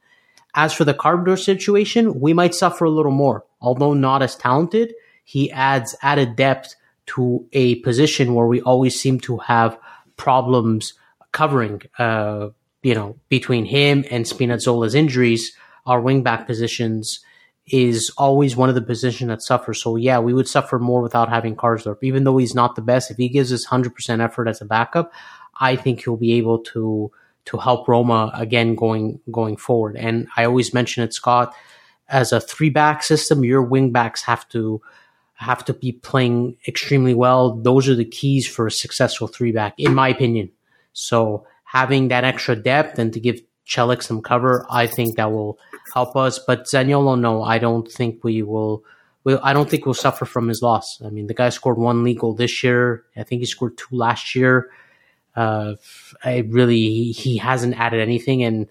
[0.56, 3.45] As for the Karsdorp situation, we might suffer a little more.
[3.62, 4.93] Although not as talented,
[5.24, 6.76] he adds added depth
[7.08, 9.78] to a position where we always seem to have
[10.18, 10.93] problems
[11.32, 12.49] covering, uh,
[12.84, 15.53] you know, between him and Spinazzola's injuries,
[15.86, 17.19] our wingback positions
[17.67, 19.82] is always one of the positions that suffers.
[19.82, 21.97] So yeah, we would suffer more without having Karsdorp.
[22.01, 24.65] Even though he's not the best, if he gives us hundred percent effort as a
[24.65, 25.13] backup,
[25.59, 27.11] I think he'll be able to
[27.45, 29.95] to help Roma again going going forward.
[29.95, 31.53] And I always mention it, Scott,
[32.09, 34.82] as a three back system, your wing backs have to
[35.36, 37.55] have to be playing extremely well.
[37.55, 40.51] Those are the keys for a successful three back, in my opinion.
[40.94, 45.58] So having that extra depth and to give Celik some cover, I think that will
[45.94, 46.39] help us.
[46.39, 48.84] But Zaniolo, no, I don't think we will.
[49.24, 51.02] we I don't think we'll suffer from his loss.
[51.06, 53.06] I mean, the guy scored one league goal this year.
[53.16, 54.70] I think he scored two last year.
[55.36, 55.76] Uh,
[56.24, 58.68] I really he hasn't added anything, and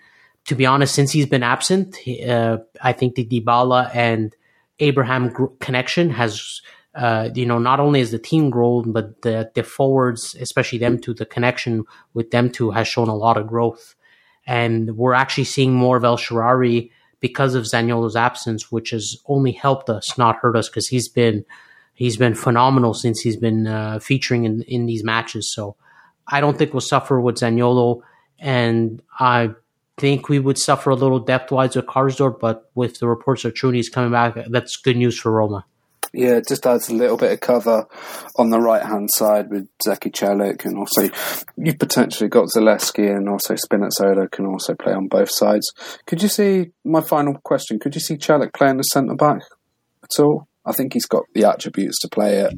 [0.46, 1.96] to be honest, since he's been absent,
[2.28, 4.34] uh, I think the Dybala and
[4.78, 6.60] Abraham connection has.
[6.94, 10.98] Uh, you know, not only has the team grown, but the, the forwards, especially them
[10.98, 11.84] two, the connection
[12.14, 13.94] with them two has shown a lot of growth.
[14.46, 19.52] And we're actually seeing more of El Shaarawy because of Zaniolo's absence, which has only
[19.52, 21.44] helped us, not hurt us, because he's been
[21.94, 25.52] he's been phenomenal since he's been uh, featuring in in these matches.
[25.54, 25.76] So
[26.26, 28.00] I don't think we'll suffer with Zaniolo,
[28.38, 29.50] and I
[29.98, 33.54] think we would suffer a little depth wise with Karsdorp, but with the reports of
[33.54, 35.66] he's coming back, that's good news for Roma.
[36.12, 37.86] Yeah, it just adds a little bit of cover
[38.36, 41.08] on the right hand side with Zeki Celik, and also
[41.56, 45.72] you've potentially got Zalewski and also Spinazzola can also play on both sides.
[46.06, 47.78] Could you see my final question?
[47.78, 49.42] Could you see Celik playing the centre back
[50.02, 50.48] at all?
[50.66, 52.54] I think he's got the attributes to play it.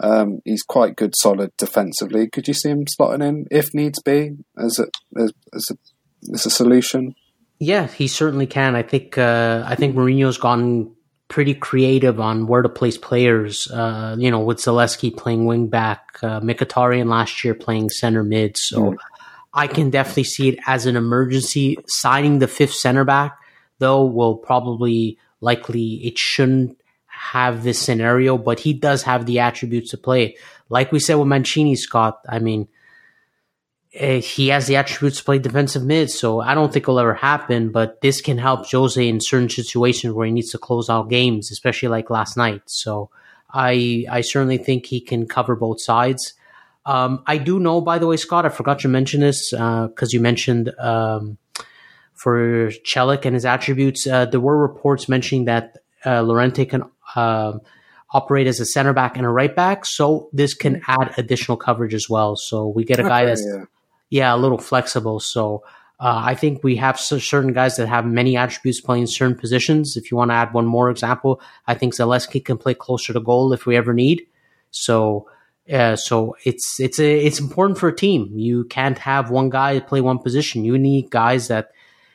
[0.00, 2.28] Um, he's quite good, solid defensively.
[2.28, 4.86] Could you see him slotting in if needs be as a
[5.20, 7.14] as, as a as a solution?
[7.58, 8.76] Yeah, he certainly can.
[8.76, 10.95] I think uh, I think Mourinho's gone
[11.28, 13.70] pretty creative on where to place players.
[13.70, 18.56] Uh, you know, with Zalewski playing wing back, uh, Mkhitaryan last year playing center mid.
[18.56, 18.96] So mm.
[19.52, 21.76] I can definitely see it as an emergency.
[21.86, 23.38] Signing the fifth center back,
[23.78, 29.90] though, will probably likely it shouldn't have this scenario, but he does have the attributes
[29.90, 30.36] to play.
[30.68, 32.20] Like we said with Mancini, Scott.
[32.28, 32.68] I mean,
[33.96, 37.70] he has the attributes to play defensive mid, so I don't think it'll ever happen.
[37.72, 41.50] But this can help Jose in certain situations where he needs to close out games,
[41.50, 42.62] especially like last night.
[42.66, 43.10] So
[43.50, 46.34] I I certainly think he can cover both sides.
[46.84, 50.12] Um, I do know, by the way, Scott, I forgot to mention this because uh,
[50.12, 51.38] you mentioned um,
[52.12, 54.06] for Celik and his attributes.
[54.06, 56.82] Uh, there were reports mentioning that uh, Llorente can
[57.16, 57.60] um,
[58.12, 61.94] operate as a center back and a right back, so this can add additional coverage
[61.94, 62.36] as well.
[62.36, 63.64] So we get a guy that's yeah
[64.10, 65.20] yeah, a little flexible.
[65.20, 65.62] So
[65.98, 69.96] Uh, I think we have certain guys that have many attributes playing certain positions.
[69.96, 73.20] If you want to add one more example, I think Zalewski can play closer to
[73.20, 74.26] goal if we ever need.
[74.70, 75.26] So,
[75.72, 78.28] uh, so it's it's a, it's important for a team.
[78.36, 80.66] You can't have one guy play one position.
[80.66, 81.70] You need guys that,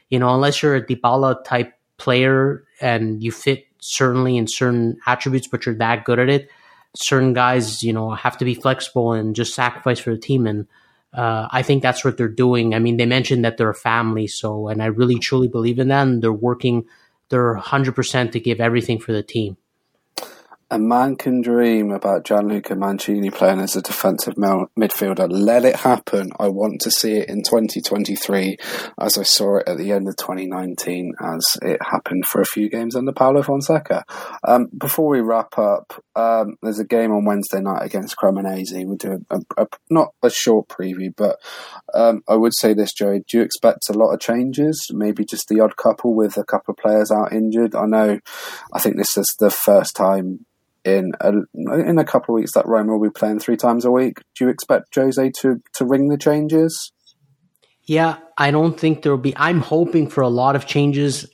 [0.09, 5.47] you know, unless you're a Dybala type player and you fit certainly in certain attributes,
[5.47, 6.49] but you're that good at it.
[6.95, 10.45] Certain guys, you know, have to be flexible and just sacrifice for the team.
[10.45, 10.67] And
[11.13, 12.73] uh, I think that's what they're doing.
[12.73, 15.87] I mean, they mentioned that they're a family, so and I really truly believe in
[15.89, 16.21] them.
[16.21, 16.85] They're working,
[17.29, 19.57] they're hundred percent to give everything for the team
[20.71, 25.27] a man can dream about Gianluca Mancini playing as a defensive midfielder.
[25.29, 26.31] Let it happen.
[26.39, 28.55] I want to see it in 2023
[28.97, 32.69] as I saw it at the end of 2019 as it happened for a few
[32.69, 34.05] games under Paulo Fonseca.
[34.47, 38.85] Um, before we wrap up, um, there's a game on Wednesday night against Cremonese.
[38.85, 41.37] We'll do a, a, a, not a short preview, but
[41.93, 43.25] um, I would say this, Joey.
[43.27, 44.87] Do you expect a lot of changes?
[44.93, 47.75] Maybe just the odd couple with a couple of players out injured?
[47.75, 48.19] I know,
[48.71, 50.45] I think this is the first time
[50.83, 53.91] in a, in a couple of weeks that Roma will be playing three times a
[53.91, 54.19] week.
[54.35, 56.91] Do you expect Jose to to ring the changes?
[57.83, 59.35] Yeah, I don't think there will be.
[59.35, 61.27] I'm hoping for a lot of changes.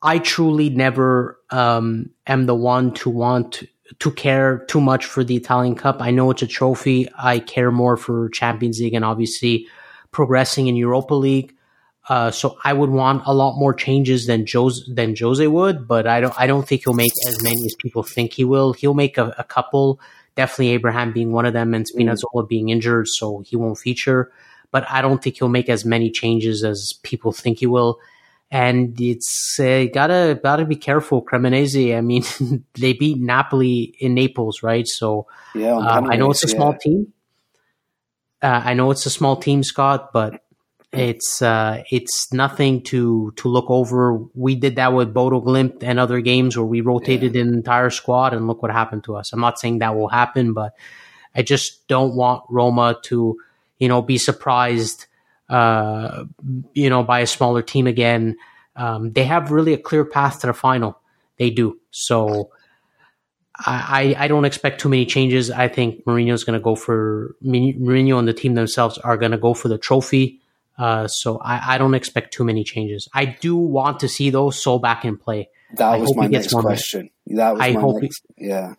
[0.00, 3.62] I truly never um, am the one to want
[3.98, 6.00] to care too much for the Italian Cup.
[6.00, 7.08] I know it's a trophy.
[7.16, 9.68] I care more for Champions League and obviously
[10.10, 11.54] progressing in Europa League.
[12.08, 16.06] Uh, so I would want a lot more changes than Jose than Jose would, but
[16.06, 18.72] I don't I don't think he'll make as many as people think he will.
[18.72, 20.00] He'll make a, a couple,
[20.34, 24.32] definitely Abraham being one of them, and Spinazzola being injured, so he won't feature.
[24.72, 28.00] But I don't think he'll make as many changes as people think he will.
[28.50, 31.24] And it's uh, gotta gotta be careful.
[31.24, 32.24] Cremonese, I mean,
[32.74, 34.88] they beat Napoli in Naples, right?
[34.88, 36.78] So yeah, uh, I know it's a small yeah.
[36.78, 37.12] team.
[38.42, 40.41] Uh, I know it's a small team, Scott, but
[40.92, 44.18] it's uh, it's nothing to to look over.
[44.34, 47.42] We did that with Bodo Glimt and other games where we rotated yeah.
[47.42, 49.32] an entire squad, and look what happened to us.
[49.32, 50.74] I'm not saying that will happen, but
[51.34, 53.38] I just don't want Roma to,
[53.78, 55.06] you know, be surprised,
[55.48, 56.24] uh,
[56.74, 58.36] you know, by a smaller team again.
[58.76, 60.98] Um, they have really a clear path to the final.
[61.38, 61.78] They do.
[61.90, 62.50] So
[63.58, 65.50] I, I don't expect too many changes.
[65.50, 69.38] I think Mourinho's going to go for Mourinho and the team themselves are going to
[69.38, 70.40] go for the trophy.
[70.78, 73.08] Uh, so I, I, don't expect too many changes.
[73.12, 75.50] I do want to see those Solbakken play.
[75.74, 77.10] That I was my next question.
[77.26, 78.74] That was I hope next, he, yeah.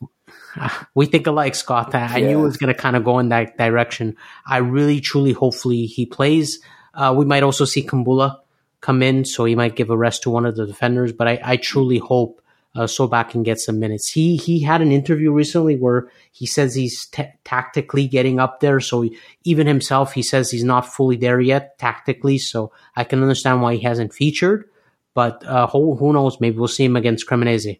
[0.95, 1.93] We think alike, Scott.
[1.93, 2.27] I yeah.
[2.27, 4.17] knew it was going to kind of go in that direction.
[4.45, 6.59] I really, truly, hopefully he plays.
[6.93, 8.39] Uh, we might also see Kumbulla
[8.81, 11.13] come in, so he might give a rest to one of the defenders.
[11.13, 12.41] But I, I truly hope
[12.76, 14.11] uh, Solbakken can get some minutes.
[14.11, 18.80] He he had an interview recently where he says he's t- tactically getting up there.
[18.80, 19.07] So
[19.43, 22.39] even himself, he says he's not fully there yet tactically.
[22.39, 24.69] So I can understand why he hasn't featured.
[25.13, 26.39] But uh, who who knows?
[26.39, 27.80] Maybe we'll see him against Cremonese.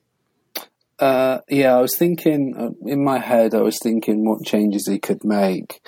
[1.00, 3.56] Uh, yeah, I was thinking uh, in my head.
[3.56, 5.82] I was thinking what changes he could make.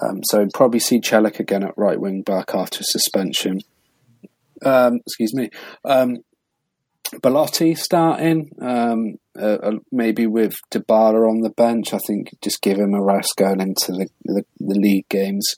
[0.00, 3.60] Um, so probably see Celik again at right wing back after suspension.
[4.64, 5.50] Um, excuse me.
[5.84, 6.24] Um,
[7.22, 11.94] Belotti starting, um, uh, uh, maybe with Dybala on the bench.
[11.94, 15.54] I think just give him a rest going into the, the, the league games.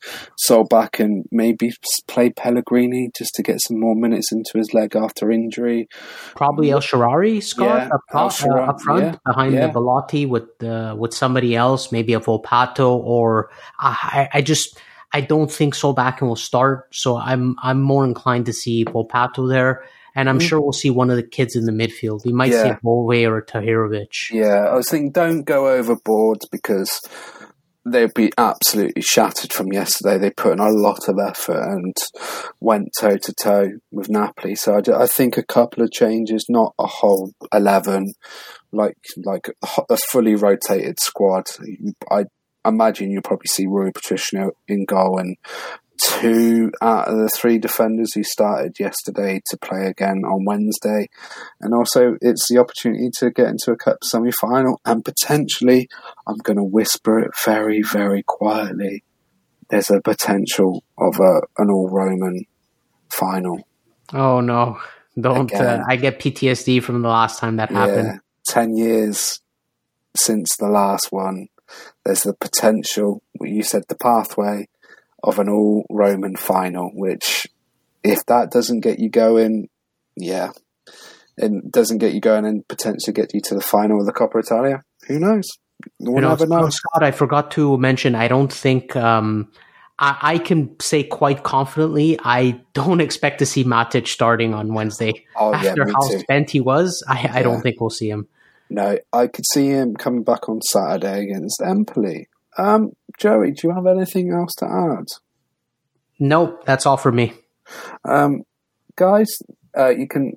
[0.46, 1.72] Solbakken and maybe
[2.06, 5.88] play Pellegrini just to get some more minutes into his leg after injury.
[6.34, 8.00] Probably El Shaarawy, Scott, yeah, up,
[8.40, 9.66] top, uh, up front yeah, behind yeah.
[9.66, 14.78] the Belotti with uh, with somebody else, maybe a Volpato or I, I just.
[15.10, 19.82] I don't think Solbakken will start, so I'm I'm more inclined to see Volpato there
[20.18, 20.48] and I'm mm.
[20.48, 22.24] sure we'll see one of the kids in the midfield.
[22.24, 22.74] We might yeah.
[22.74, 24.32] see Bove or Tahirovic.
[24.32, 27.00] Yeah, I was thinking don't go overboard because
[27.84, 30.18] they'd be absolutely shattered from yesterday.
[30.18, 31.94] They put in a lot of effort and
[32.58, 34.56] went toe to toe with Napoli.
[34.56, 38.12] So I, I, think a couple of changes, not a whole eleven,
[38.72, 39.48] like like
[39.88, 41.44] a fully rotated squad.
[42.10, 42.24] I
[42.66, 45.36] imagine you'll probably see Rui Patricio in goal and
[46.00, 51.08] two out of the three defenders who started yesterday to play again on Wednesday.
[51.60, 55.88] And also, it's the opportunity to get into a cup semi final and potentially,
[56.26, 59.04] I'm going to whisper it very, very quietly.
[59.68, 62.44] There's a potential of a, an all Roman
[63.10, 63.66] final.
[64.12, 64.80] Oh, no.
[65.20, 65.52] Don't.
[65.52, 68.06] Uh, I get PTSD from the last time that happened.
[68.06, 68.18] Yeah,
[68.48, 69.40] 10 years
[70.16, 71.48] since the last one.
[72.04, 74.68] There's the potential, you said the pathway
[75.22, 77.46] of an all Roman final, which
[78.04, 79.68] if that doesn't get you going,
[80.16, 80.52] yeah,
[81.36, 84.40] it doesn't get you going and potentially get you to the final of the Coppa
[84.40, 85.48] Italia, who knows?
[86.00, 86.68] We'll you know, never know.
[86.70, 89.50] Scott, I forgot to mention, I don't think, um,
[89.98, 95.24] I, I, can say quite confidently, I don't expect to see Matic starting on Wednesday.
[95.36, 96.18] Oh, After yeah, how too.
[96.18, 97.32] spent he was, I, yeah.
[97.34, 98.26] I don't think we'll see him.
[98.70, 102.28] No, I could see him coming back on Saturday against Empoli.
[102.58, 105.06] Um, Joey, do you have anything else to add?
[106.18, 107.32] Nope, that's all for me.
[108.04, 108.42] Um,
[108.96, 109.28] guys,
[109.76, 110.32] uh, you can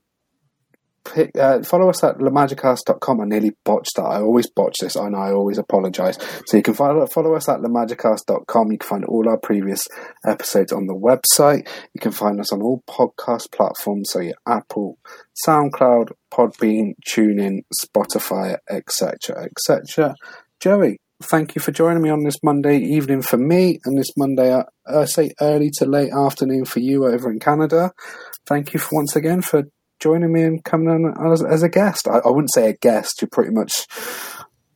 [1.04, 3.22] pick, uh, follow us at lemagicast.com.
[3.22, 4.04] I nearly botched that.
[4.04, 6.18] I always botch this, and I always apologise.
[6.46, 8.72] So you can follow, follow us at lemagicast.com.
[8.72, 9.88] You can find all our previous
[10.26, 11.68] episodes on the website.
[11.94, 14.98] You can find us on all podcast platforms, so your Apple,
[15.48, 20.16] SoundCloud, Podbean, TuneIn, Spotify, etc., etc.
[20.60, 24.52] Joey, thank you for joining me on this Monday evening for me, and this Monday,
[24.52, 27.92] uh, I say early to late afternoon for you over in Canada.
[28.46, 29.64] Thank you for, once again for
[30.00, 32.08] joining me and coming on as, as a guest.
[32.08, 33.22] I, I, wouldn't say a guest.
[33.22, 33.86] You're pretty much,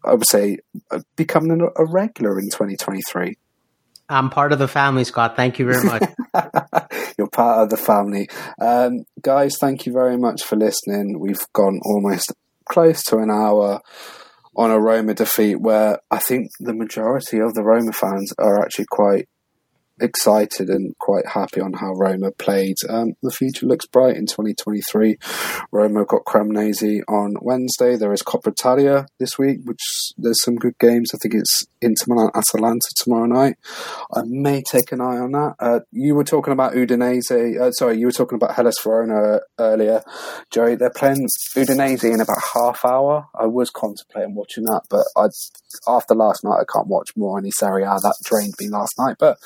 [0.04, 0.60] I would say,
[0.92, 3.36] uh, becoming a, a regular in 2023.
[4.08, 5.36] I'm part of the family, Scott.
[5.36, 6.04] Thank you very much.
[7.18, 8.30] You're part of the family.
[8.62, 11.20] Um, guys, thank you very much for listening.
[11.20, 12.32] We've gone almost
[12.66, 13.82] close to an hour
[14.56, 18.86] on a Roma defeat where I think the majority of the Roma fans are actually
[18.90, 19.28] quite
[20.00, 22.76] excited and quite happy on how Roma played.
[22.90, 25.18] Um, the future looks bright in 2023.
[25.72, 27.96] Roma got Cremonese on Wednesday.
[27.96, 29.82] There is Coppa Italia this week, which
[30.18, 31.12] there's some good games.
[31.14, 33.58] I think it's Inter Milan Atalanta tomorrow night.
[34.14, 35.56] I may take an eye on that.
[35.60, 37.60] Uh, you were talking about Udinese.
[37.60, 40.02] Uh, sorry, you were talking about Hellas Verona earlier,
[40.50, 40.76] Joey.
[40.76, 43.28] They're playing Udinese in about half hour.
[43.40, 45.28] I was contemplating watching that, but I
[45.88, 47.96] after last night I can't watch more any Serie A.
[48.02, 49.38] That drained me last night, but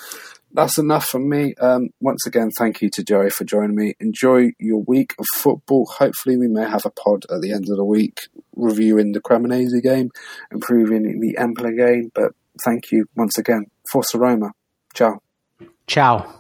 [0.52, 1.54] that's enough from me.
[1.56, 3.94] Um, once again, thank you to Joey for joining me.
[4.00, 5.86] Enjoy your week of football.
[5.98, 8.18] Hopefully, we may have a pod at the end of the week
[8.62, 10.12] reviewing the Cremonese game
[10.52, 12.12] improving the Empoli game.
[12.14, 12.34] But
[12.64, 13.66] thank you once again.
[13.92, 14.52] Forza Roma.
[14.94, 15.22] Ciao.
[15.88, 16.39] Ciao.